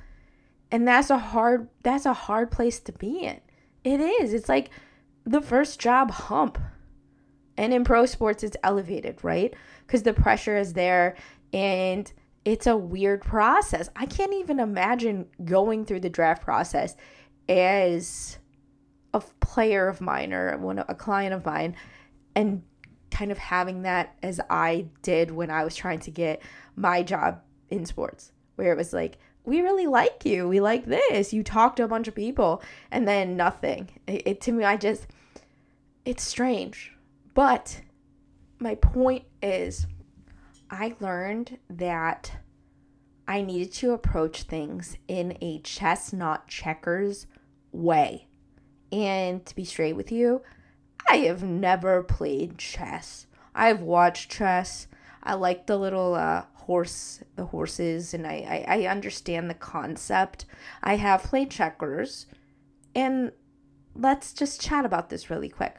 And 0.70 0.86
that's 0.86 1.10
a 1.10 1.18
hard 1.18 1.68
that's 1.82 2.06
a 2.06 2.12
hard 2.12 2.52
place 2.52 2.78
to 2.80 2.92
be 2.92 3.20
in. 3.20 3.40
It 3.82 4.00
is. 4.00 4.32
It's 4.32 4.48
like 4.48 4.70
the 5.24 5.40
first 5.40 5.80
job 5.80 6.10
hump. 6.12 6.58
And 7.56 7.74
in 7.74 7.84
pro 7.84 8.06
sports, 8.06 8.44
it's 8.44 8.56
elevated, 8.62 9.22
right? 9.22 9.52
Because 9.86 10.04
the 10.04 10.12
pressure 10.12 10.56
is 10.56 10.74
there 10.74 11.16
and 11.52 12.10
it's 12.50 12.66
a 12.66 12.76
weird 12.76 13.22
process. 13.22 13.88
I 13.94 14.06
can't 14.06 14.34
even 14.34 14.58
imagine 14.58 15.26
going 15.44 15.84
through 15.84 16.00
the 16.00 16.10
draft 16.10 16.42
process 16.42 16.96
as 17.48 18.38
a 19.14 19.20
player 19.38 19.86
of 19.86 20.00
mine 20.00 20.32
or 20.32 20.58
one 20.58 20.80
a 20.80 20.94
client 20.96 21.32
of 21.32 21.46
mine 21.46 21.76
and 22.34 22.64
kind 23.12 23.30
of 23.30 23.38
having 23.38 23.82
that 23.82 24.16
as 24.24 24.40
I 24.50 24.86
did 25.02 25.30
when 25.30 25.48
I 25.48 25.62
was 25.62 25.76
trying 25.76 26.00
to 26.00 26.10
get 26.10 26.42
my 26.74 27.04
job 27.04 27.40
in 27.68 27.86
sports 27.86 28.32
where 28.56 28.72
it 28.72 28.76
was 28.76 28.92
like 28.92 29.18
we 29.44 29.60
really 29.60 29.86
like 29.86 30.26
you. 30.26 30.48
We 30.48 30.60
like 30.60 30.86
this. 30.86 31.32
You 31.32 31.44
talk 31.44 31.76
to 31.76 31.84
a 31.84 31.88
bunch 31.88 32.08
of 32.08 32.16
people 32.16 32.62
and 32.90 33.06
then 33.06 33.36
nothing. 33.36 33.90
It, 34.08 34.22
it 34.26 34.40
to 34.42 34.52
me 34.52 34.64
I 34.64 34.76
just 34.76 35.06
it's 36.04 36.24
strange. 36.24 36.96
But 37.32 37.80
my 38.58 38.74
point 38.74 39.24
is 39.40 39.86
I 40.70 40.94
learned 41.00 41.58
that 41.68 42.32
I 43.26 43.42
needed 43.42 43.72
to 43.74 43.92
approach 43.92 44.44
things 44.44 44.96
in 45.08 45.36
a 45.40 45.58
chess, 45.60 46.12
not 46.12 46.46
checkers 46.46 47.26
way. 47.72 48.28
And 48.92 49.44
to 49.46 49.54
be 49.54 49.64
straight 49.64 49.96
with 49.96 50.12
you, 50.12 50.42
I 51.08 51.18
have 51.18 51.42
never 51.42 52.02
played 52.04 52.58
chess. 52.58 53.26
I've 53.54 53.80
watched 53.80 54.30
chess. 54.30 54.86
I 55.22 55.34
like 55.34 55.66
the 55.66 55.76
little 55.76 56.14
uh, 56.14 56.44
horse, 56.54 57.22
the 57.34 57.46
horses, 57.46 58.14
and 58.14 58.26
I, 58.26 58.64
I, 58.68 58.82
I 58.82 58.86
understand 58.86 59.50
the 59.50 59.54
concept. 59.54 60.44
I 60.82 60.96
have 60.96 61.24
played 61.24 61.50
checkers. 61.50 62.26
And 62.94 63.32
let's 63.94 64.32
just 64.32 64.60
chat 64.60 64.84
about 64.84 65.10
this 65.10 65.30
really 65.30 65.48
quick. 65.48 65.76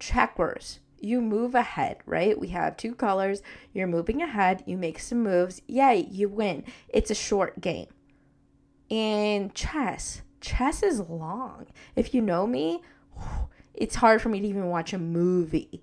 Checkers 0.00 0.80
you 1.00 1.20
move 1.20 1.54
ahead, 1.54 1.98
right? 2.06 2.38
We 2.38 2.48
have 2.48 2.76
two 2.76 2.94
colors. 2.94 3.42
You're 3.72 3.86
moving 3.86 4.22
ahead. 4.22 4.62
You 4.66 4.76
make 4.76 4.98
some 4.98 5.22
moves. 5.22 5.60
Yay, 5.66 6.08
you 6.10 6.28
win. 6.28 6.64
It's 6.88 7.10
a 7.10 7.14
short 7.14 7.60
game. 7.60 7.88
And 8.90 9.54
chess, 9.54 10.22
chess 10.40 10.82
is 10.82 11.00
long. 11.00 11.66
If 11.96 12.14
you 12.14 12.20
know 12.20 12.46
me, 12.46 12.82
it's 13.74 13.96
hard 13.96 14.22
for 14.22 14.28
me 14.28 14.40
to 14.40 14.46
even 14.46 14.68
watch 14.68 14.92
a 14.92 14.98
movie, 14.98 15.82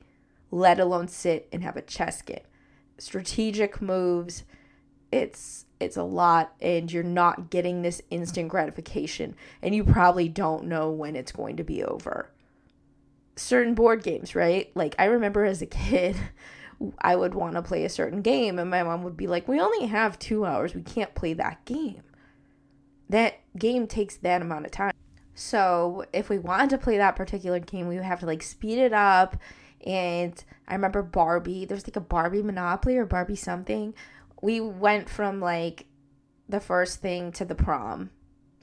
let 0.50 0.80
alone 0.80 1.08
sit 1.08 1.48
and 1.52 1.64
have 1.64 1.78
a 1.78 1.82
chess 1.82 2.22
game. 2.22 2.40
Strategic 2.98 3.82
moves, 3.82 4.44
it's 5.12 5.66
it's 5.80 5.98
a 5.98 6.04
lot 6.04 6.54
and 6.62 6.92
you're 6.92 7.04
not 7.04 7.50
getting 7.50 7.82
this 7.82 8.02
instant 8.12 8.50
gratification 8.50 9.36
and 9.62 9.74
you 9.74 9.84
probably 9.84 10.30
don't 10.30 10.66
know 10.66 10.92
when 10.92 11.16
it's 11.16 11.32
going 11.32 11.58
to 11.58 11.64
be 11.64 11.84
over 11.84 12.30
certain 13.36 13.74
board 13.74 14.04
games, 14.04 14.36
right? 14.36 14.72
Like 14.76 14.96
I 15.00 15.06
remember 15.06 15.46
as 15.46 15.62
a 15.62 15.66
kid, 15.66 16.16
I 17.00 17.16
would 17.16 17.36
want 17.36 17.56
to 17.56 17.62
play 17.62 17.86
a 17.86 17.90
certain 17.90 18.22
game 18.22 18.58
and 18.58 18.70
my 18.70 18.84
mom 18.84 19.04
would 19.04 19.18
be 19.18 19.28
like, 19.28 19.48
"We 19.48 19.60
only 19.60 19.88
have 19.88 20.18
2 20.20 20.46
hours. 20.46 20.74
We 20.74 20.82
can't 20.82 21.14
play 21.16 21.34
that 21.34 21.64
game." 21.66 22.04
That 23.10 23.40
game 23.58 23.88
takes 23.88 24.16
that 24.18 24.42
amount 24.42 24.66
of 24.66 24.72
time. 24.72 24.94
So, 25.36 26.06
if 26.14 26.30
we 26.30 26.40
wanted 26.40 26.70
to 26.72 26.78
play 26.78 26.98
that 26.98 27.16
particular 27.16 27.60
game, 27.60 27.88
we 27.88 27.96
would 27.96 28.06
have 28.06 28.20
to 28.22 28.26
like 28.26 28.42
speed 28.44 28.78
it 28.78 28.94
up 28.94 29.38
and 29.86 30.44
I 30.68 30.74
remember 30.74 31.02
Barbie, 31.02 31.66
there's 31.66 31.88
like 31.88 31.96
a 31.96 32.02
Barbie 32.02 32.44
Monopoly 32.44 32.98
or 32.98 33.06
Barbie 33.06 33.36
something. 33.36 33.94
We 34.42 34.62
went 34.62 35.10
from 35.10 35.40
like 35.40 35.86
the 36.48 36.60
first 36.60 37.02
thing 37.02 37.32
to 37.32 37.46
the 37.46 37.56
prom 37.56 38.12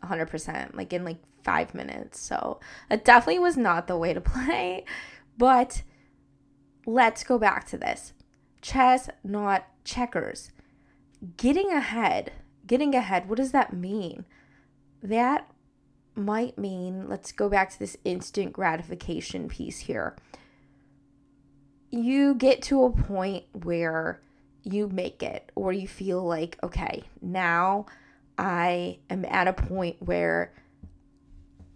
100% 0.02 0.76
like 0.76 0.92
in 0.92 1.04
like 1.04 1.18
five 1.48 1.74
minutes. 1.74 2.20
So 2.20 2.60
it 2.90 3.06
definitely 3.06 3.38
was 3.38 3.56
not 3.56 3.86
the 3.86 3.96
way 3.96 4.12
to 4.12 4.20
play. 4.34 4.84
But 5.38 5.82
let's 6.84 7.24
go 7.24 7.38
back 7.38 7.66
to 7.68 7.78
this 7.78 8.12
chess, 8.60 9.08
not 9.24 9.66
checkers. 9.84 10.50
Getting 11.36 11.72
ahead, 11.72 12.32
getting 12.66 12.94
ahead, 12.94 13.28
what 13.28 13.38
does 13.38 13.52
that 13.52 13.72
mean? 13.72 14.26
That 15.02 15.50
might 16.14 16.58
mean, 16.58 17.08
let's 17.08 17.32
go 17.32 17.48
back 17.48 17.70
to 17.70 17.78
this 17.78 17.96
instant 18.04 18.52
gratification 18.52 19.48
piece 19.48 19.80
here. 19.80 20.16
You 21.90 22.34
get 22.34 22.60
to 22.64 22.84
a 22.84 22.90
point 22.90 23.44
where 23.52 24.20
you 24.64 24.88
make 24.88 25.22
it, 25.22 25.50
or 25.54 25.72
you 25.72 25.88
feel 25.88 26.22
like, 26.22 26.58
okay, 26.62 27.04
now 27.22 27.86
I 28.36 28.98
am 29.08 29.24
at 29.24 29.48
a 29.48 29.54
point 29.54 29.96
where 30.00 30.52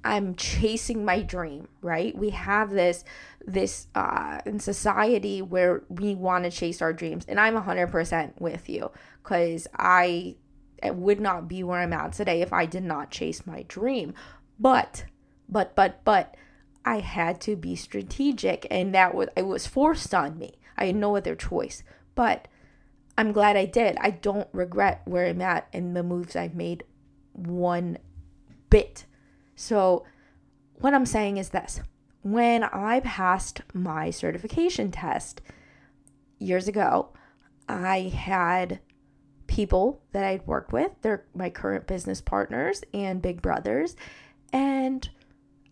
I'm 0.04 0.34
chasing 0.34 1.04
my 1.04 1.22
dream, 1.22 1.68
right? 1.80 2.16
We 2.16 2.30
have 2.30 2.70
this 2.70 3.04
this 3.44 3.88
uh 3.94 4.40
in 4.46 4.60
society 4.60 5.42
where 5.42 5.82
we 5.88 6.14
want 6.14 6.44
to 6.44 6.50
chase 6.50 6.80
our 6.80 6.92
dreams 6.92 7.24
and 7.26 7.40
I'm 7.40 7.56
100% 7.56 8.40
with 8.40 8.68
you 8.68 8.90
cuz 9.22 9.66
I 9.76 10.36
would 10.84 11.20
not 11.20 11.48
be 11.48 11.62
where 11.62 11.80
I'm 11.80 11.92
at 11.92 12.12
today 12.12 12.40
if 12.42 12.52
I 12.52 12.66
did 12.66 12.82
not 12.84 13.10
chase 13.10 13.46
my 13.46 13.64
dream. 13.68 14.14
But 14.58 15.04
but 15.48 15.74
but 15.74 16.04
but 16.04 16.36
I 16.84 16.98
had 17.00 17.40
to 17.42 17.54
be 17.56 17.76
strategic 17.76 18.66
and 18.70 18.94
that 18.94 19.14
was 19.14 19.28
it 19.36 19.46
was 19.46 19.66
forced 19.66 20.14
on 20.14 20.38
me. 20.38 20.54
I 20.76 20.86
had 20.86 20.96
no 20.96 21.16
other 21.16 21.36
choice. 21.36 21.82
But 22.14 22.48
I'm 23.16 23.32
glad 23.32 23.56
I 23.56 23.66
did. 23.66 23.96
I 24.00 24.10
don't 24.10 24.48
regret 24.52 25.02
where 25.04 25.26
I'm 25.26 25.42
at 25.42 25.68
and 25.72 25.96
the 25.96 26.02
moves 26.02 26.34
I've 26.34 26.54
made 26.54 26.84
one 27.32 27.98
bit 28.70 29.04
so, 29.62 30.04
what 30.80 30.92
I'm 30.92 31.06
saying 31.06 31.36
is 31.36 31.50
this 31.50 31.82
when 32.22 32.64
I 32.64 32.98
passed 32.98 33.60
my 33.72 34.10
certification 34.10 34.90
test 34.90 35.40
years 36.40 36.66
ago, 36.66 37.10
I 37.68 38.12
had 38.12 38.80
people 39.46 40.02
that 40.10 40.24
I'd 40.24 40.48
worked 40.48 40.72
with, 40.72 40.90
they're 41.02 41.26
my 41.32 41.48
current 41.48 41.86
business 41.86 42.20
partners 42.20 42.82
and 42.92 43.22
big 43.22 43.40
brothers, 43.40 43.94
and 44.52 45.08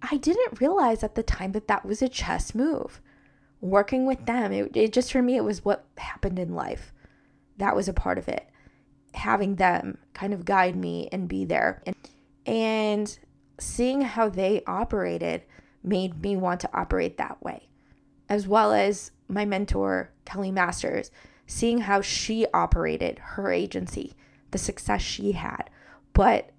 I 0.08 0.18
didn't 0.18 0.60
realize 0.60 1.02
at 1.02 1.16
the 1.16 1.24
time 1.24 1.50
that 1.50 1.66
that 1.66 1.84
was 1.84 2.00
a 2.00 2.08
chess 2.08 2.54
move. 2.54 3.00
Working 3.60 4.06
with 4.06 4.24
them, 4.24 4.52
it, 4.52 4.76
it 4.76 4.92
just 4.92 5.10
for 5.10 5.20
me, 5.20 5.34
it 5.34 5.42
was 5.44 5.64
what 5.64 5.84
happened 5.98 6.38
in 6.38 6.54
life. 6.54 6.92
That 7.56 7.74
was 7.74 7.88
a 7.88 7.92
part 7.92 8.18
of 8.18 8.28
it. 8.28 8.48
Having 9.14 9.56
them 9.56 9.98
kind 10.14 10.32
of 10.32 10.44
guide 10.44 10.76
me 10.76 11.08
and 11.10 11.28
be 11.28 11.44
there. 11.44 11.82
And, 11.84 11.96
and 12.46 13.18
seeing 13.60 14.02
how 14.02 14.28
they 14.28 14.62
operated 14.66 15.42
made 15.82 16.22
me 16.22 16.36
want 16.36 16.60
to 16.60 16.70
operate 16.76 17.16
that 17.18 17.42
way, 17.42 17.68
as 18.28 18.46
well 18.46 18.72
as 18.72 19.12
my 19.28 19.44
mentor, 19.44 20.10
Kelli 20.26 20.52
Masters, 20.52 21.10
seeing 21.46 21.78
how 21.78 22.00
she 22.00 22.46
operated 22.52 23.18
her 23.18 23.52
agency, 23.52 24.14
the 24.50 24.58
success 24.58 25.02
she 25.02 25.32
had, 25.32 25.70
but 26.12 26.50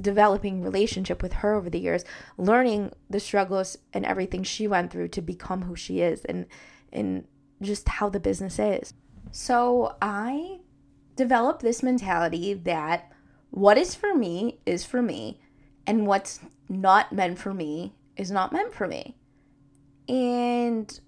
developing 0.00 0.62
relationship 0.62 1.22
with 1.22 1.34
her 1.34 1.54
over 1.54 1.68
the 1.68 1.80
years, 1.80 2.04
learning 2.36 2.92
the 3.10 3.20
struggles 3.20 3.76
and 3.92 4.04
everything 4.04 4.42
she 4.42 4.66
went 4.66 4.90
through 4.90 5.08
to 5.08 5.20
become 5.20 5.62
who 5.62 5.76
she 5.76 6.00
is 6.00 6.24
and 6.24 6.46
and 6.92 7.26
just 7.60 7.88
how 7.88 8.08
the 8.08 8.20
business 8.20 8.58
is. 8.58 8.94
So 9.30 9.96
I 10.00 10.60
developed 11.16 11.60
this 11.60 11.82
mentality 11.82 12.54
that 12.54 13.12
what 13.50 13.76
is 13.76 13.94
for 13.94 14.14
me 14.14 14.60
is 14.64 14.84
for 14.84 15.02
me 15.02 15.40
and 15.88 16.06
what's 16.06 16.40
not 16.68 17.14
meant 17.14 17.38
for 17.38 17.54
me 17.54 17.94
is 18.14 18.30
not 18.30 18.52
meant 18.52 18.74
for 18.74 18.86
me. 18.86 19.16
And 20.06 21.00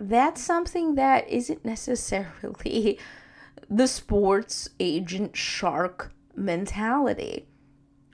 that's 0.00 0.42
something 0.42 0.94
that 0.94 1.28
isn't 1.28 1.62
necessarily 1.62 2.98
the 3.70 3.86
sports 3.86 4.70
agent 4.80 5.36
shark 5.36 6.10
mentality, 6.34 7.46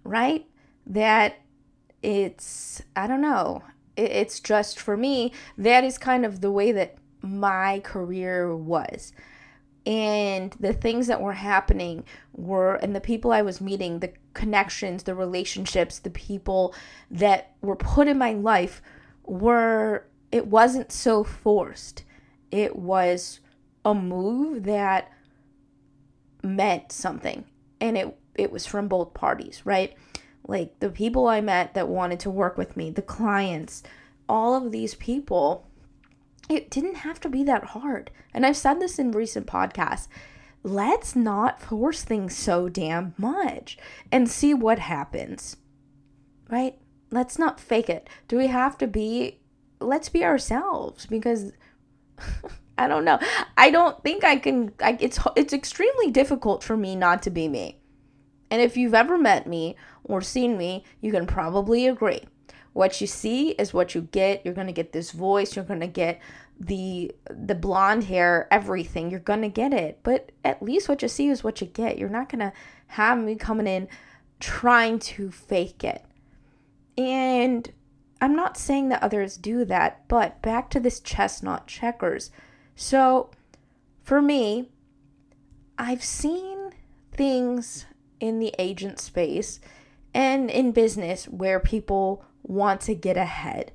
right? 0.02 0.47
That 0.85 1.37
it's, 2.02 2.83
I 2.97 3.07
don't 3.07 3.21
know, 3.21 3.62
it's 3.97 4.40
just 4.40 4.81
for 4.81 4.97
me, 4.97 5.33
that 5.57 5.85
is 5.85 5.97
kind 5.97 6.26
of 6.26 6.40
the 6.40 6.50
way 6.50 6.73
that 6.73 6.97
my 7.23 7.78
career 7.85 8.57
was 8.57 9.12
and 9.84 10.52
the 10.60 10.72
things 10.72 11.08
that 11.08 11.20
were 11.20 11.32
happening 11.32 12.04
were 12.32 12.76
and 12.76 12.94
the 12.94 13.00
people 13.00 13.32
I 13.32 13.42
was 13.42 13.60
meeting, 13.60 13.98
the 13.98 14.12
connections, 14.32 15.02
the 15.02 15.14
relationships, 15.14 15.98
the 15.98 16.10
people 16.10 16.74
that 17.10 17.54
were 17.60 17.76
put 17.76 18.06
in 18.06 18.18
my 18.18 18.32
life 18.32 18.80
were 19.24 20.06
it 20.30 20.46
wasn't 20.46 20.92
so 20.92 21.24
forced. 21.24 22.04
It 22.50 22.76
was 22.76 23.40
a 23.84 23.94
move 23.94 24.64
that 24.64 25.10
meant 26.42 26.92
something 26.92 27.44
and 27.80 27.98
it 27.98 28.18
it 28.34 28.50
was 28.50 28.64
from 28.64 28.88
both 28.88 29.12
parties, 29.14 29.62
right? 29.64 29.94
Like 30.46 30.78
the 30.80 30.90
people 30.90 31.26
I 31.26 31.40
met 31.40 31.74
that 31.74 31.88
wanted 31.88 32.20
to 32.20 32.30
work 32.30 32.56
with 32.56 32.76
me, 32.76 32.90
the 32.90 33.02
clients, 33.02 33.82
all 34.28 34.54
of 34.54 34.72
these 34.72 34.94
people 34.94 35.66
it 36.49 36.70
didn't 36.70 36.96
have 36.96 37.20
to 37.20 37.28
be 37.28 37.44
that 37.44 37.64
hard. 37.66 38.11
And 38.34 38.44
I've 38.44 38.56
said 38.56 38.80
this 38.80 38.99
in 38.99 39.12
recent 39.12 39.46
podcasts. 39.46 40.08
Let's 40.62 41.16
not 41.16 41.61
force 41.61 42.04
things 42.04 42.37
so 42.37 42.68
damn 42.68 43.14
much 43.18 43.76
and 44.11 44.30
see 44.30 44.54
what 44.54 44.78
happens. 44.78 45.56
Right? 46.49 46.78
Let's 47.11 47.38
not 47.38 47.61
fake 47.61 47.88
it. 47.88 48.08
Do 48.28 48.37
we 48.37 48.46
have 48.49 48.78
to 48.78 48.87
be 48.87 49.38
let's 49.80 50.08
be 50.08 50.25
ourselves 50.25 51.06
because 51.06 51.52
I 52.78 52.88
don't 52.88 53.04
know. 53.04 53.18
I 53.56 53.70
don't 53.70 54.02
think 54.02 54.25
I 54.25 54.37
can 54.37 54.72
I, 54.80 54.96
it's 55.00 55.18
it's 55.37 55.52
extremely 55.52 56.11
difficult 56.11 56.62
for 56.62 56.76
me 56.76 56.96
not 56.96 57.22
to 57.25 57.30
be 57.30 57.49
me. 57.49 57.80
And 58.50 58.61
if 58.61 58.76
you've 58.76 58.94
ever 58.94 59.16
met 59.16 59.46
me 59.46 59.76
or 60.04 60.20
seen 60.20 60.58
me, 60.58 60.84
you 61.00 61.11
can 61.11 61.26
probably 61.26 61.87
agree. 61.87 62.22
What 62.72 63.00
you 63.00 63.06
see 63.06 63.50
is 63.50 63.74
what 63.74 63.94
you 63.94 64.02
get. 64.12 64.44
You're 64.44 64.54
going 64.54 64.66
to 64.66 64.72
get 64.72 64.92
this 64.92 65.10
voice, 65.10 65.56
you're 65.56 65.64
going 65.64 65.80
to 65.80 65.86
get 65.86 66.20
the 66.58 67.12
the 67.30 67.54
blonde 67.54 68.04
hair, 68.04 68.46
everything. 68.50 69.10
You're 69.10 69.20
going 69.20 69.42
to 69.42 69.48
get 69.48 69.72
it. 69.72 69.98
But 70.02 70.32
at 70.44 70.62
least 70.62 70.88
what 70.88 71.02
you 71.02 71.08
see 71.08 71.28
is 71.28 71.44
what 71.44 71.60
you 71.60 71.66
get. 71.66 71.98
You're 71.98 72.08
not 72.08 72.28
going 72.28 72.40
to 72.40 72.52
have 72.88 73.18
me 73.18 73.34
coming 73.34 73.66
in 73.66 73.88
trying 74.40 74.98
to 74.98 75.30
fake 75.30 75.84
it. 75.84 76.04
And 76.96 77.70
I'm 78.20 78.36
not 78.36 78.56
saying 78.56 78.88
that 78.90 79.02
others 79.02 79.36
do 79.36 79.64
that, 79.64 80.06
but 80.08 80.40
back 80.42 80.70
to 80.70 80.80
this 80.80 81.00
chestnut 81.00 81.66
checkers. 81.66 82.30
So, 82.76 83.30
for 84.02 84.22
me, 84.22 84.70
I've 85.78 86.04
seen 86.04 86.70
things 87.12 87.86
in 88.20 88.38
the 88.38 88.54
agent 88.58 89.00
space 89.00 89.60
and 90.14 90.50
in 90.50 90.72
business 90.72 91.24
where 91.26 91.58
people 91.58 92.24
want 92.42 92.80
to 92.82 92.94
get 92.94 93.16
ahead. 93.16 93.72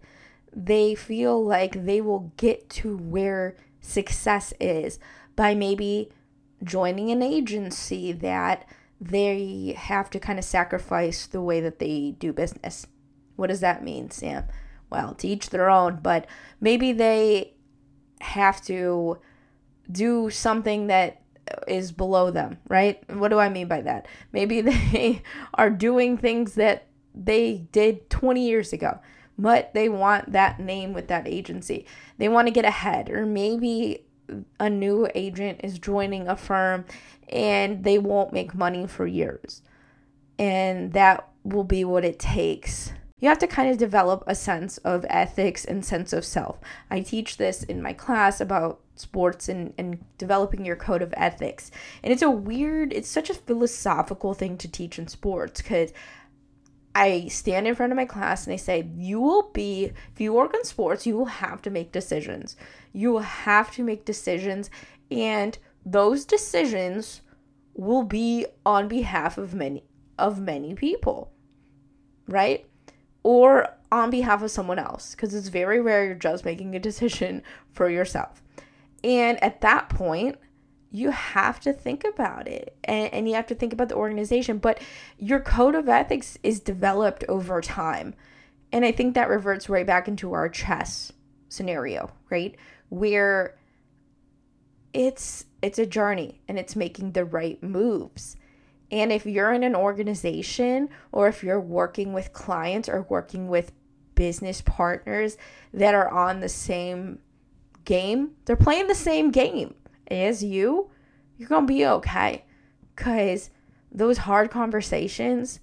They 0.55 0.95
feel 0.95 1.43
like 1.43 1.85
they 1.85 2.01
will 2.01 2.31
get 2.37 2.69
to 2.71 2.97
where 2.97 3.55
success 3.81 4.53
is 4.59 4.99
by 5.35 5.53
maybe 5.55 6.11
joining 6.63 7.11
an 7.11 7.21
agency 7.21 8.11
that 8.11 8.67
they 8.99 9.75
have 9.77 10.09
to 10.09 10.19
kind 10.19 10.39
of 10.39 10.45
sacrifice 10.45 11.27
the 11.27 11.41
way 11.41 11.61
that 11.61 11.79
they 11.79 12.15
do 12.17 12.33
business. 12.33 12.87
What 13.35 13.47
does 13.47 13.59
that 13.59 13.83
mean, 13.83 14.09
Sam? 14.09 14.45
Well, 14.89 15.13
to 15.15 15.27
each 15.27 15.49
their 15.49 15.69
own, 15.69 15.99
but 16.01 16.25
maybe 16.59 16.91
they 16.91 17.53
have 18.21 18.61
to 18.65 19.19
do 19.91 20.29
something 20.29 20.87
that 20.87 21.21
is 21.67 21.91
below 21.91 22.31
them, 22.31 22.57
right? 22.67 23.01
What 23.13 23.29
do 23.29 23.39
I 23.39 23.49
mean 23.49 23.67
by 23.67 23.81
that? 23.81 24.07
Maybe 24.31 24.61
they 24.61 25.21
are 25.53 25.69
doing 25.69 26.17
things 26.17 26.55
that 26.55 26.86
they 27.25 27.67
did 27.71 28.09
20 28.09 28.45
years 28.45 28.73
ago, 28.73 28.99
but 29.37 29.73
they 29.73 29.89
want 29.89 30.31
that 30.31 30.59
name 30.59 30.93
with 30.93 31.07
that 31.07 31.27
agency. 31.27 31.85
They 32.17 32.29
want 32.29 32.47
to 32.47 32.53
get 32.53 32.65
ahead, 32.65 33.09
or 33.09 33.25
maybe 33.25 34.03
a 34.59 34.69
new 34.69 35.07
agent 35.15 35.61
is 35.63 35.79
joining 35.79 36.27
a 36.27 36.35
firm 36.35 36.83
and 37.29 37.83
they 37.83 37.97
won't 37.97 38.33
make 38.33 38.53
money 38.53 38.85
for 38.85 39.07
years. 39.07 39.61
And 40.37 40.93
that 40.93 41.29
will 41.43 41.63
be 41.63 41.85
what 41.85 42.03
it 42.03 42.19
takes 42.19 42.91
you 43.19 43.29
have 43.29 43.39
to 43.39 43.47
kind 43.47 43.69
of 43.69 43.77
develop 43.77 44.23
a 44.27 44.35
sense 44.35 44.77
of 44.79 45.05
ethics 45.09 45.65
and 45.65 45.83
sense 45.83 46.13
of 46.13 46.23
self. 46.23 46.59
I 46.91 47.01
teach 47.01 47.37
this 47.37 47.63
in 47.63 47.81
my 47.81 47.93
class 47.93 48.39
about 48.39 48.79
sports 48.95 49.49
and, 49.49 49.73
and 49.77 50.03
developing 50.17 50.65
your 50.65 50.75
code 50.75 51.01
of 51.01 51.13
ethics. 51.17 51.71
And 52.03 52.13
it's 52.13 52.21
a 52.21 52.29
weird, 52.29 52.93
it's 52.93 53.09
such 53.09 53.29
a 53.29 53.35
philosophical 53.35 54.33
thing 54.35 54.57
to 54.57 54.67
teach 54.67 54.99
in 54.99 55.07
sports 55.07 55.61
because 55.61 55.93
I 56.95 57.27
stand 57.27 57.67
in 57.67 57.75
front 57.75 57.91
of 57.91 57.95
my 57.95 58.05
class 58.05 58.45
and 58.45 58.53
I 58.53 58.57
say, 58.57 58.87
you 58.97 59.19
will 59.19 59.49
be, 59.53 59.85
if 59.85 60.19
you 60.19 60.33
work 60.33 60.53
in 60.53 60.63
sports, 60.63 61.05
you 61.05 61.15
will 61.15 61.25
have 61.25 61.61
to 61.63 61.69
make 61.69 61.91
decisions. 61.91 62.55
You 62.91 63.11
will 63.11 63.19
have 63.19 63.71
to 63.75 63.83
make 63.83 64.05
decisions, 64.05 64.69
and 65.11 65.57
those 65.85 66.25
decisions 66.25 67.21
will 67.75 68.03
be 68.03 68.47
on 68.65 68.87
behalf 68.87 69.37
of 69.37 69.53
many 69.53 69.83
of 70.17 70.39
many 70.39 70.73
people. 70.73 71.31
Right? 72.27 72.65
or 73.27 73.67
on 73.91 74.09
behalf 74.09 74.41
of 74.41 74.49
someone 74.49 74.79
else 74.79 75.11
because 75.11 75.35
it's 75.35 75.49
very 75.49 75.81
rare 75.81 76.05
you're 76.05 76.15
just 76.15 76.45
making 76.45 76.73
a 76.73 76.79
decision 76.79 77.43
for 77.73 77.89
yourself. 77.89 78.41
And 79.03 79.41
at 79.43 79.59
that 79.59 79.89
point, 79.89 80.37
you 80.91 81.11
have 81.11 81.59
to 81.59 81.73
think 81.73 82.03
about 82.03 82.47
it 82.47 82.77
and, 82.83 83.13
and 83.13 83.27
you 83.27 83.35
have 83.35 83.47
to 83.47 83.55
think 83.55 83.73
about 83.73 83.89
the 83.89 83.95
organization. 83.95 84.57
But 84.57 84.81
your 85.17 85.39
code 85.39 85.75
of 85.75 85.89
ethics 85.89 86.37
is 86.43 86.59
developed 86.59 87.23
over 87.27 87.61
time. 87.61 88.15
And 88.71 88.85
I 88.85 88.91
think 88.91 89.13
that 89.13 89.29
reverts 89.29 89.69
right 89.69 89.85
back 89.85 90.07
into 90.07 90.33
our 90.33 90.49
chess 90.49 91.11
scenario, 91.49 92.11
right? 92.29 92.55
Where 92.89 93.57
it's 94.93 95.45
it's 95.61 95.79
a 95.79 95.85
journey 95.85 96.41
and 96.47 96.57
it's 96.57 96.75
making 96.75 97.11
the 97.11 97.25
right 97.25 97.61
moves. 97.61 98.37
And 98.89 99.11
if 99.11 99.25
you're 99.25 99.51
in 99.51 99.63
an 99.63 99.75
organization 99.75 100.89
or 101.11 101.27
if 101.27 101.43
you're 101.43 101.59
working 101.59 102.13
with 102.13 102.31
clients 102.31 102.87
or 102.87 103.05
working 103.09 103.49
with 103.49 103.73
business 104.15 104.61
partners 104.61 105.37
that 105.73 105.93
are 105.93 106.09
on 106.09 106.39
the 106.39 106.49
same 106.49 107.19
game, 107.83 108.31
they're 108.45 108.55
playing 108.55 108.87
the 108.87 108.95
same 108.95 109.31
game 109.31 109.75
as 110.09 110.43
you, 110.43 110.89
you're 111.37 111.49
going 111.49 111.67
to 111.67 111.73
be 111.73 111.85
okay. 111.85 112.45
Because 112.95 113.49
those 113.91 114.19
hard 114.19 114.49
conversations, 114.49 115.59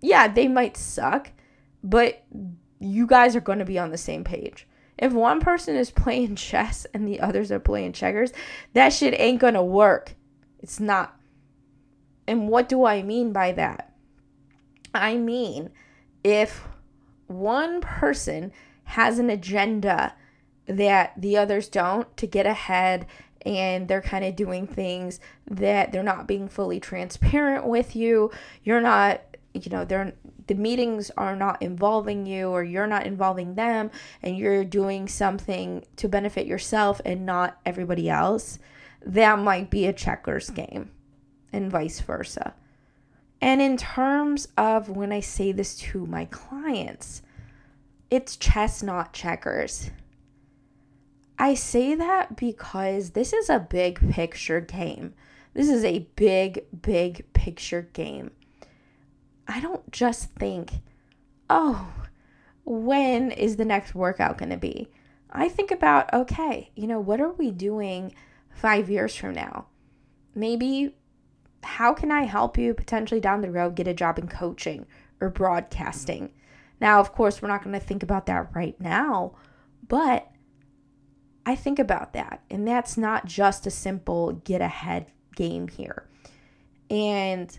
yeah, 0.00 0.28
they 0.28 0.48
might 0.48 0.76
suck, 0.76 1.30
but 1.82 2.24
you 2.80 3.06
guys 3.06 3.36
are 3.36 3.40
going 3.40 3.58
to 3.58 3.64
be 3.64 3.78
on 3.78 3.90
the 3.90 3.98
same 3.98 4.24
page. 4.24 4.66
If 4.98 5.12
one 5.12 5.40
person 5.40 5.76
is 5.76 5.90
playing 5.90 6.36
chess 6.36 6.86
and 6.94 7.06
the 7.06 7.20
others 7.20 7.50
are 7.50 7.60
playing 7.60 7.92
checkers, 7.92 8.32
that 8.72 8.92
shit 8.92 9.18
ain't 9.18 9.40
going 9.40 9.54
to 9.54 9.62
work. 9.62 10.14
It's 10.60 10.80
not. 10.80 11.18
And 12.26 12.48
what 12.48 12.68
do 12.68 12.84
I 12.84 13.02
mean 13.02 13.32
by 13.32 13.52
that? 13.52 13.92
I 14.94 15.16
mean, 15.16 15.70
if 16.22 16.66
one 17.26 17.80
person 17.80 18.52
has 18.84 19.18
an 19.18 19.28
agenda 19.28 20.14
that 20.66 21.12
the 21.20 21.36
others 21.36 21.68
don't 21.68 22.16
to 22.16 22.26
get 22.26 22.46
ahead 22.46 23.06
and 23.44 23.88
they're 23.88 24.02
kind 24.02 24.24
of 24.24 24.36
doing 24.36 24.66
things 24.66 25.20
that 25.50 25.92
they're 25.92 26.02
not 26.02 26.26
being 26.26 26.48
fully 26.48 26.80
transparent 26.80 27.66
with 27.66 27.94
you, 27.94 28.30
you're 28.62 28.80
not, 28.80 29.20
you 29.52 29.70
know, 29.70 29.84
they're 29.84 30.14
the 30.46 30.54
meetings 30.54 31.10
are 31.16 31.36
not 31.36 31.62
involving 31.62 32.26
you 32.26 32.48
or 32.48 32.62
you're 32.62 32.86
not 32.86 33.06
involving 33.06 33.54
them 33.54 33.90
and 34.22 34.36
you're 34.36 34.64
doing 34.64 35.08
something 35.08 35.84
to 35.96 36.08
benefit 36.08 36.46
yourself 36.46 37.00
and 37.04 37.24
not 37.24 37.58
everybody 37.64 38.10
else, 38.10 38.58
that 39.04 39.38
might 39.38 39.70
be 39.70 39.86
a 39.86 39.92
checkers 39.92 40.50
game 40.50 40.90
and 41.52 41.70
vice 41.70 42.00
versa. 42.00 42.54
And 43.40 43.60
in 43.60 43.76
terms 43.76 44.48
of 44.56 44.88
when 44.88 45.12
I 45.12 45.20
say 45.20 45.52
this 45.52 45.76
to 45.76 46.06
my 46.06 46.26
clients, 46.26 47.22
it's 48.10 48.36
chess, 48.36 48.82
not 48.82 49.12
checkers. 49.12 49.90
I 51.38 51.54
say 51.54 51.94
that 51.94 52.36
because 52.36 53.10
this 53.10 53.32
is 53.32 53.50
a 53.50 53.58
big 53.58 54.10
picture 54.10 54.60
game. 54.60 55.14
This 55.52 55.68
is 55.68 55.84
a 55.84 56.06
big, 56.16 56.64
big 56.82 57.32
picture 57.32 57.88
game. 57.92 58.30
I 59.46 59.60
don't 59.60 59.90
just 59.92 60.30
think, 60.34 60.72
oh, 61.50 61.92
when 62.64 63.30
is 63.30 63.56
the 63.56 63.64
next 63.64 63.94
workout 63.94 64.38
going 64.38 64.50
to 64.50 64.56
be? 64.56 64.88
I 65.30 65.48
think 65.48 65.70
about, 65.70 66.12
okay, 66.12 66.70
you 66.76 66.86
know, 66.86 67.00
what 67.00 67.20
are 67.20 67.32
we 67.32 67.50
doing 67.50 68.14
five 68.50 68.88
years 68.88 69.14
from 69.14 69.34
now? 69.34 69.66
Maybe 70.34 70.94
how 71.62 71.92
can 71.92 72.10
I 72.10 72.22
help 72.22 72.56
you 72.56 72.74
potentially 72.74 73.20
down 73.20 73.40
the 73.40 73.50
road 73.50 73.74
get 73.74 73.88
a 73.88 73.94
job 73.94 74.18
in 74.18 74.28
coaching 74.28 74.86
or 75.20 75.30
broadcasting? 75.30 76.30
Now, 76.80 77.00
of 77.00 77.12
course, 77.12 77.40
we're 77.42 77.48
not 77.48 77.62
going 77.62 77.78
to 77.78 77.84
think 77.84 78.02
about 78.02 78.26
that 78.26 78.54
right 78.54 78.80
now, 78.80 79.34
but 79.86 80.28
I 81.46 81.54
think 81.54 81.78
about 81.78 82.12
that. 82.14 82.42
And 82.50 82.66
that's 82.66 82.96
not 82.96 83.26
just 83.26 83.66
a 83.66 83.70
simple 83.70 84.32
get 84.32 84.60
ahead 84.60 85.06
game 85.36 85.68
here. 85.68 86.08
And 86.90 87.56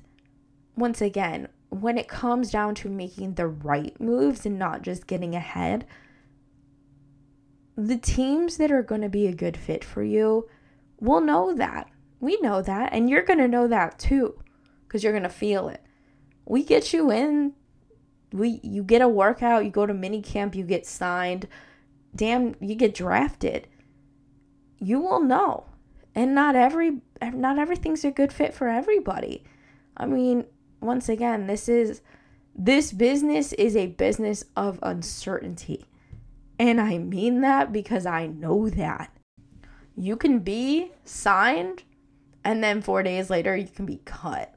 once 0.76 1.02
again, 1.02 1.50
when 1.70 1.98
it 1.98 2.08
comes 2.08 2.52
down 2.52 2.76
to 2.76 2.90
making 2.90 3.34
the 3.34 3.48
right 3.48 4.00
moves 4.00 4.46
and 4.46 4.58
not 4.58 4.82
just 4.82 5.08
getting 5.08 5.36
ahead, 5.36 5.86
the 7.76 7.98
teams 7.98 8.58
that 8.58 8.72
are 8.72 8.84
going 8.84 9.02
to 9.02 9.10
be 9.10 9.28
a 9.28 9.34
good 9.34 9.58
fit 9.58 9.84
for 9.84 10.04
you 10.04 10.48
will 11.00 11.22
know 11.22 11.54
that. 11.54 11.90
We 12.20 12.40
know 12.42 12.62
that. 12.62 12.94
And 12.94 13.10
you're 13.10 13.24
going 13.24 13.40
to 13.40 13.48
know 13.48 13.68
that 13.68 14.00
too 14.00 14.42
because 14.88 15.04
you're 15.04 15.14
going 15.14 15.24
to 15.24 15.30
feel 15.30 15.68
it. 15.68 15.84
We 16.46 16.64
get 16.64 16.94
you 16.94 17.12
in. 17.12 17.54
We 18.32 18.60
you 18.64 18.84
get 18.84 19.02
a 19.02 19.08
workout, 19.08 19.64
you 19.64 19.72
go 19.72 19.86
to 19.86 19.94
mini 19.94 20.22
camp, 20.22 20.56
you 20.56 20.64
get 20.64 20.86
signed. 20.86 21.48
Damn, 22.16 22.56
you 22.60 22.76
get 22.76 22.94
drafted. 22.94 23.68
You 24.86 25.00
will 25.00 25.20
know. 25.20 25.66
And 26.14 26.36
not 26.36 26.56
every 26.56 27.02
not 27.20 27.58
everything's 27.58 28.06
a 28.06 28.12
good 28.12 28.32
fit 28.32 28.54
for 28.54 28.70
everybody. 28.70 29.44
I 29.98 30.06
mean, 30.06 30.46
once 30.80 31.10
again, 31.10 31.48
this 31.48 31.68
is 31.68 32.02
this 32.56 32.92
business 32.92 33.52
is 33.54 33.76
a 33.76 33.88
business 33.88 34.46
of 34.56 34.78
uncertainty. 34.84 35.86
And 36.60 36.80
I 36.80 37.00
mean 37.00 37.42
that 37.42 37.74
because 37.74 38.06
I 38.06 38.28
know 38.28 38.70
that. 38.70 39.12
You 39.98 40.16
can 40.16 40.40
be 40.40 40.92
signed 41.04 41.82
and 42.44 42.64
then 42.64 42.84
four 42.84 43.02
days 43.02 43.32
later 43.32 43.58
you 43.58 43.68
can 43.68 43.88
be 43.88 44.02
cut. 44.06 44.54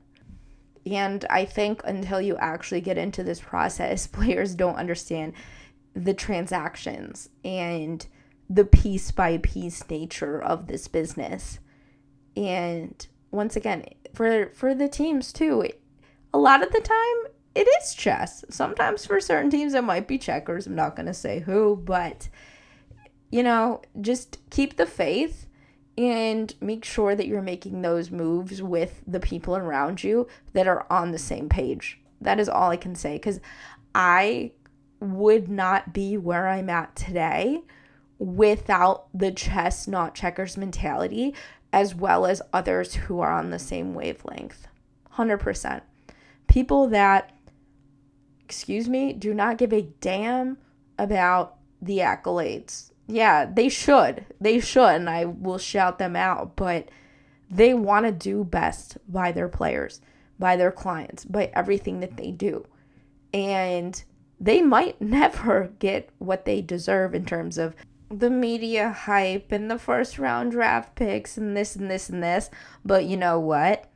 And 0.85 1.25
I 1.31 1.47
think 1.47 1.81
until 1.85 2.21
you 2.21 2.37
actually 2.37 2.83
get 2.83 2.99
into 2.99 3.25
this 3.25 3.41
process, 3.41 4.07
players 4.19 4.55
don't 4.55 4.77
understand 4.77 5.33
the 5.95 6.13
transactions 6.13 7.31
and 7.43 8.07
the 8.49 8.65
piece 8.65 9.11
by 9.11 9.39
piece 9.39 9.89
nature 9.91 10.41
of 10.41 10.67
this 10.67 10.89
business. 10.89 11.59
And 12.37 13.07
once 13.31 13.57
again, 13.57 13.85
for 14.15 14.51
for 14.55 14.75
the 14.75 14.89
teams 14.89 15.33
too, 15.33 15.69
a 16.33 16.39
lot 16.39 16.63
of 16.63 16.73
the 16.73 16.81
time 16.81 17.33
it 17.55 17.69
is 17.83 17.95
chess. 17.95 18.45
Sometimes 18.51 19.05
for 19.05 19.21
certain 19.21 19.51
teams 19.51 19.75
it 19.75 19.85
might 19.85 20.09
be 20.09 20.19
checkers. 20.19 20.67
I'm 20.67 20.75
not 20.75 20.97
going 20.97 21.07
to 21.07 21.15
say 21.15 21.41
who, 21.41 21.77
but 21.77 22.29
you 23.31 23.43
know, 23.43 23.83
just 24.01 24.39
keep 24.51 24.77
the 24.77 24.87
faith 24.87 25.47
and 25.99 26.55
make 26.61 26.85
sure 26.85 27.15
that 27.15 27.27
you're 27.27 27.43
making 27.43 27.83
those 27.83 28.11
moves 28.11 28.63
with 28.63 29.03
the 29.07 29.21
people 29.21 29.57
around 29.57 30.05
you 30.05 30.29
that 30.53 30.69
are 30.69 30.87
on 30.89 31.11
the 31.11 31.19
same 31.19 31.49
page. 31.49 32.01
That 32.21 32.41
is 32.41 32.49
all 32.49 32.71
I 32.71 32.77
can 32.77 32.95
say 32.95 33.19
cuz 33.19 33.41
I 33.95 34.53
would 35.01 35.49
not 35.49 35.93
be 35.93 36.17
where 36.17 36.49
I'm 36.49 36.71
at 36.71 36.97
today 36.97 37.63
without 38.19 39.07
the 39.15 39.31
chess 39.31 39.87
not 39.87 40.15
checkers 40.15 40.57
mentality 40.57 41.35
as 41.73 41.95
well 41.95 42.27
as 42.27 42.43
others 42.53 42.95
who 42.95 43.21
are 43.21 43.31
on 43.31 43.51
the 43.51 43.59
same 43.59 43.95
wavelength. 43.95 44.67
100%. 45.17 45.83
People 46.47 46.89
that 46.89 47.39
excuse 48.49 48.89
me, 48.89 49.13
do 49.13 49.35
not 49.35 49.59
give 49.59 49.75
a 49.75 49.83
damn 50.01 50.57
about 50.99 51.57
the 51.83 51.99
accolades. 51.99 52.93
Yeah, 53.07 53.45
they 53.45 53.69
should. 53.69 54.25
They 54.41 54.59
should, 54.59 54.95
and 54.95 55.11
I 55.11 55.27
will 55.27 55.59
shout 55.59 55.99
them 55.99 56.17
out, 56.17 56.57
but 56.57 56.89
they 57.51 57.75
want 57.75 58.07
to 58.07 58.13
do 58.13 58.45
best 58.45 58.97
by 59.07 59.33
their 59.33 59.49
players, 59.49 60.01
by 60.39 60.57
their 60.57 60.73
clients, 60.73 61.27
by 61.27 61.51
everything 61.53 62.01
that 62.01 62.17
they 62.17 62.31
do. 62.31 62.65
And 63.35 64.03
they 64.41 64.63
might 64.63 64.99
never 65.01 65.73
get 65.79 66.09
what 66.17 66.47
they 66.47 66.63
deserve 66.63 67.15
in 67.15 67.27
terms 67.27 67.59
of 67.59 67.77
the 68.11 68.31
media 68.31 68.91
hype 68.91 69.53
and 69.53 69.71
the 69.71 69.79
first 69.79 70.19
round 70.19 70.53
draft 70.53 70.95
picks 70.95 71.37
and 71.37 71.57
this 71.57 71.77
and 71.77 71.91
this 71.91 72.09
and 72.09 72.23
this. 72.23 72.51
But 72.85 73.05
you 73.05 73.17
know 73.17 73.39
what? 73.39 73.91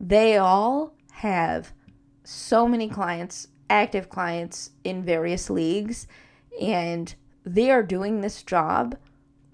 They 0.00 0.36
all 0.36 0.94
have 1.12 1.72
so 2.24 2.66
many 2.66 2.88
clients 2.88 3.48
active 3.68 4.08
clients 4.08 4.70
in 4.84 5.04
various 5.04 5.50
leagues 5.50 6.06
and 6.60 7.14
they 7.44 7.70
are 7.70 7.82
doing 7.82 8.20
this 8.20 8.42
job 8.42 8.96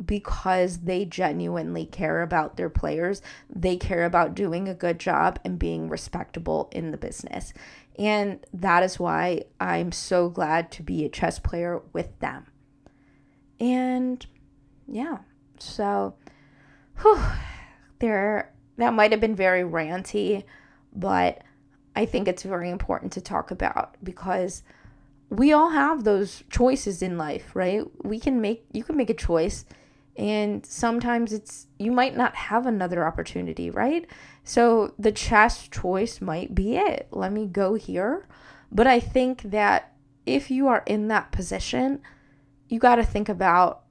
because 0.04 0.78
they 0.78 1.04
genuinely 1.04 1.86
care 1.86 2.22
about 2.22 2.56
their 2.56 2.70
players. 2.70 3.22
They 3.48 3.76
care 3.76 4.04
about 4.04 4.34
doing 4.34 4.68
a 4.68 4.74
good 4.74 4.98
job 4.98 5.38
and 5.44 5.58
being 5.58 5.88
respectable 5.88 6.68
in 6.72 6.90
the 6.90 6.96
business. 6.96 7.52
And 7.98 8.44
that 8.52 8.82
is 8.82 8.98
why 8.98 9.44
I'm 9.60 9.92
so 9.92 10.28
glad 10.28 10.72
to 10.72 10.82
be 10.82 11.04
a 11.04 11.08
chess 11.08 11.38
player 11.38 11.82
with 11.92 12.18
them. 12.18 12.46
And 13.62 14.26
yeah, 14.88 15.18
so 15.60 16.16
whew, 17.00 17.22
there 18.00 18.52
that 18.76 18.92
might 18.92 19.12
have 19.12 19.20
been 19.20 19.36
very 19.36 19.62
ranty, 19.62 20.42
but 20.92 21.44
I 21.94 22.04
think 22.04 22.26
it's 22.26 22.42
very 22.42 22.70
important 22.70 23.12
to 23.12 23.20
talk 23.20 23.52
about 23.52 23.96
because 24.02 24.64
we 25.30 25.52
all 25.52 25.70
have 25.70 26.02
those 26.02 26.42
choices 26.50 27.02
in 27.02 27.16
life, 27.16 27.54
right? 27.54 27.84
We 28.02 28.18
can 28.18 28.40
make 28.40 28.64
you 28.72 28.82
can 28.82 28.96
make 28.96 29.10
a 29.10 29.14
choice 29.14 29.64
and 30.16 30.66
sometimes 30.66 31.32
it's 31.32 31.68
you 31.78 31.92
might 31.92 32.16
not 32.16 32.34
have 32.34 32.66
another 32.66 33.06
opportunity, 33.06 33.70
right? 33.70 34.06
So 34.42 34.92
the 34.98 35.12
chess 35.12 35.68
choice 35.68 36.20
might 36.20 36.52
be 36.52 36.76
it. 36.76 37.06
Let 37.12 37.32
me 37.32 37.46
go 37.46 37.74
here. 37.74 38.26
But 38.72 38.88
I 38.88 38.98
think 38.98 39.42
that 39.42 39.92
if 40.26 40.50
you 40.50 40.66
are 40.66 40.82
in 40.84 41.06
that 41.08 41.30
position, 41.30 42.00
you 42.72 42.78
got 42.78 42.94
to 42.94 43.04
think 43.04 43.28
about 43.28 43.82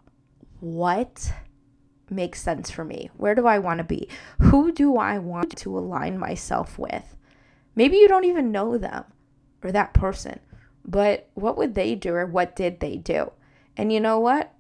what 0.60 1.32
makes 2.10 2.42
sense 2.42 2.72
for 2.72 2.84
me. 2.84 3.12
Where 3.16 3.36
do 3.36 3.46
I 3.46 3.60
want 3.60 3.78
to 3.78 3.84
be? 3.84 4.10
Who 4.40 4.72
do 4.72 4.98
I 4.98 5.20
want 5.20 5.56
to 5.58 5.78
align 5.78 6.18
myself 6.18 6.80
with? 6.80 7.16
Maybe 7.76 7.98
you 7.98 8.08
don't 8.08 8.26
even 8.26 8.52
know 8.52 8.80
them 8.80 9.06
or 9.64 9.72
that 9.72 9.94
person, 9.94 10.40
but 10.84 11.30
what 11.36 11.58
would 11.58 11.76
they 11.76 11.94
do 11.94 12.16
or 12.16 12.26
what 12.26 12.56
did 12.56 12.80
they 12.80 12.98
do? 12.98 13.32
And 13.78 13.94
you 13.94 14.00
know 14.00 14.18
what? 14.18 14.52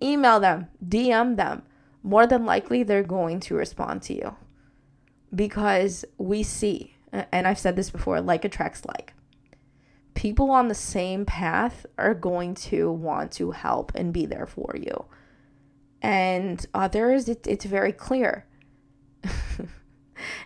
Email 0.00 0.38
them, 0.38 0.68
DM 0.86 1.36
them. 1.36 1.64
More 2.04 2.28
than 2.28 2.46
likely, 2.46 2.84
they're 2.84 3.02
going 3.02 3.40
to 3.40 3.56
respond 3.56 4.02
to 4.02 4.14
you 4.14 4.36
because 5.34 6.04
we 6.18 6.44
see, 6.44 6.94
and 7.12 7.48
I've 7.48 7.58
said 7.58 7.74
this 7.74 7.90
before, 7.90 8.20
like 8.20 8.44
attracts 8.44 8.84
like. 8.84 9.12
People 10.14 10.50
on 10.50 10.68
the 10.68 10.74
same 10.74 11.24
path 11.24 11.86
are 11.96 12.14
going 12.14 12.54
to 12.54 12.90
want 12.90 13.32
to 13.32 13.52
help 13.52 13.92
and 13.94 14.12
be 14.12 14.26
there 14.26 14.46
for 14.46 14.74
you. 14.76 15.04
And 16.02 16.64
others, 16.74 17.28
it, 17.28 17.46
it's 17.46 17.64
very 17.64 17.92
clear. 17.92 18.46
and 19.24 19.68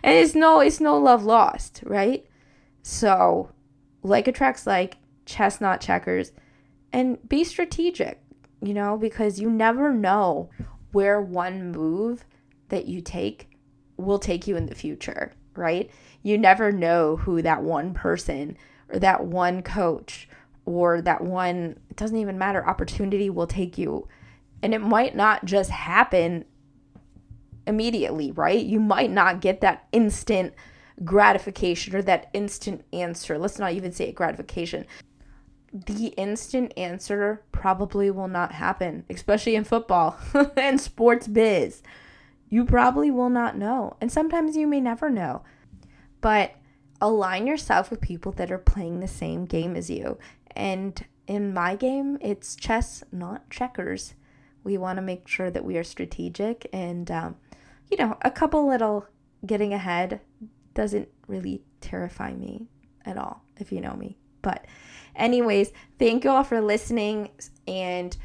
it's 0.03 0.35
no 0.35 0.59
it's 0.59 0.79
no 0.79 0.97
love 0.97 1.23
lost, 1.23 1.81
right? 1.85 2.25
So, 2.81 3.51
like 4.03 4.27
attracts 4.27 4.67
like, 4.67 4.97
chestnut 5.25 5.81
checkers, 5.81 6.31
and 6.93 7.17
be 7.27 7.43
strategic, 7.43 8.21
you 8.61 8.73
know, 8.73 8.97
because 8.97 9.39
you 9.39 9.49
never 9.49 9.91
know 9.91 10.49
where 10.91 11.19
one 11.19 11.71
move 11.71 12.25
that 12.69 12.85
you 12.85 13.01
take 13.01 13.49
will 13.97 14.19
take 14.19 14.47
you 14.47 14.55
in 14.55 14.65
the 14.67 14.75
future, 14.75 15.33
right? 15.55 15.89
You 16.21 16.37
never 16.37 16.71
know 16.71 17.17
who 17.17 17.41
that 17.41 17.63
one 17.63 17.93
person 17.93 18.57
or 18.95 18.99
that 18.99 19.25
one 19.25 19.61
coach 19.61 20.27
or 20.65 21.01
that 21.01 21.21
one, 21.21 21.77
it 21.89 21.97
doesn't 21.97 22.17
even 22.17 22.37
matter, 22.37 22.67
opportunity 22.67 23.29
will 23.29 23.45
take 23.45 23.77
you. 23.77 24.07
And 24.63 24.73
it 24.73 24.81
might 24.81 25.15
not 25.15 25.45
just 25.45 25.69
happen 25.69 26.45
immediately, 27.67 28.31
right? 28.31 28.63
You 28.63 28.79
might 28.79 29.11
not 29.11 29.41
get 29.41 29.61
that 29.61 29.87
instant 29.91 30.53
gratification 31.03 31.95
or 31.95 32.01
that 32.03 32.29
instant 32.33 32.85
answer. 32.93 33.37
Let's 33.37 33.59
not 33.59 33.73
even 33.73 33.91
say 33.91 34.11
gratification. 34.11 34.85
The 35.73 36.07
instant 36.17 36.73
answer 36.77 37.43
probably 37.51 38.09
will 38.09 38.29
not 38.29 38.53
happen, 38.53 39.03
especially 39.09 39.55
in 39.55 39.65
football 39.65 40.17
and 40.57 40.79
sports 40.79 41.27
biz. 41.27 41.83
You 42.49 42.63
probably 42.63 43.11
will 43.11 43.29
not 43.29 43.57
know. 43.57 43.97
And 43.99 44.09
sometimes 44.11 44.55
you 44.55 44.67
may 44.67 44.79
never 44.79 45.09
know. 45.09 45.43
But 46.21 46.55
align 47.01 47.47
yourself 47.47 47.89
with 47.89 48.01
people 48.01 48.31
that 48.33 48.51
are 48.51 48.57
playing 48.57 48.99
the 48.99 49.07
same 49.07 49.45
game 49.45 49.75
as 49.75 49.89
you. 49.89 50.17
And 50.55 51.03
in 51.27 51.53
my 51.53 51.75
game, 51.75 52.17
it's 52.21 52.55
chess, 52.55 53.03
not 53.11 53.49
checkers. 53.49 54.13
We 54.63 54.77
want 54.77 54.97
to 54.97 55.01
make 55.01 55.27
sure 55.27 55.51
that 55.51 55.65
we 55.65 55.77
are 55.77 55.83
strategic 55.83 56.67
and 56.73 57.11
um, 57.11 57.35
you 57.89 57.97
know, 57.97 58.17
a 58.21 58.31
couple 58.31 58.67
little 58.67 59.05
getting 59.45 59.73
ahead 59.73 60.21
doesn't 60.73 61.09
really 61.27 61.61
terrify 61.81 62.33
me 62.33 62.67
at 63.05 63.17
all, 63.17 63.43
if 63.57 63.71
you 63.71 63.81
know 63.81 63.93
me. 63.93 64.17
But, 64.41 64.65
anyways, 65.15 65.71
thank 65.97 66.23
you 66.23 66.29
all 66.29 66.43
for 66.43 66.61
listening, 66.61 67.29
and 67.67 68.15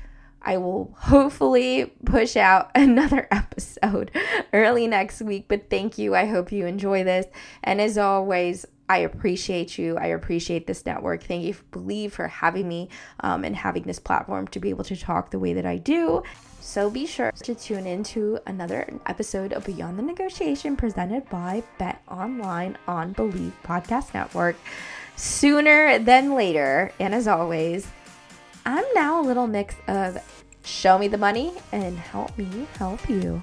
I 0.43 0.57
will 0.57 0.95
hopefully 0.99 1.93
push 2.05 2.37
out 2.37 2.71
another 2.75 3.29
episode 3.31 4.11
early 4.53 4.87
next 4.87 5.23
week. 5.23 5.47
But 5.49 5.71
thank 5.71 5.99
you. 5.99 6.15
I 6.15 6.27
hope 6.27 6.53
you 6.53 6.67
enjoy 6.67 7.05
this. 7.05 7.27
And 7.63 7.81
as 7.81 7.99
always, 7.99 8.67
I 8.89 8.99
appreciate 8.99 9.79
you. 9.79 9.97
I 9.97 10.07
appreciate 10.07 10.67
this 10.67 10.85
network. 10.85 11.23
Thank 11.23 11.45
you, 11.45 11.55
Bleav, 11.71 12.11
for 12.11 12.27
having 12.27 12.67
me 12.67 12.89
um, 13.21 13.45
and 13.45 13.55
having 13.55 13.85
this 13.85 14.01
platform 14.01 14.49
to 14.49 14.59
be 14.59 14.71
able 14.71 14.83
to 14.85 14.97
talk 14.97 15.31
the 15.31 15.39
way 15.39 15.53
that 15.53 15.65
I 15.65 15.77
do. 15.77 16.25
So 16.61 16.91
be 16.91 17.07
sure 17.07 17.31
to 17.31 17.55
tune 17.55 17.87
in 17.87 18.03
to 18.05 18.39
another 18.47 18.87
episode 19.07 19.53
of 19.53 19.65
Beyond 19.65 19.99
the 19.99 20.03
Negotiation 20.03 20.77
presented 20.77 21.29
by 21.31 21.63
Bet 21.79 22.03
Online 22.09 22.77
on 22.89 23.15
Bleav 23.15 23.53
Podcast 23.65 24.13
Network 24.13 24.57
sooner 25.17 25.99
than 25.99 26.35
later. 26.35 26.93
And 26.99 27.15
as 27.15 27.29
always, 27.29 27.87
I'm 28.67 28.85
now 28.95 29.21
a 29.21 29.25
little 29.25 29.47
mix 29.47 29.75
of 29.89 30.19
show 30.65 30.99
me 30.99 31.09
the 31.09 31.19
money 31.19 31.53
and 31.73 31.97
help 31.97 32.37
me 32.37 32.67
help 32.79 33.09
you. 33.09 33.43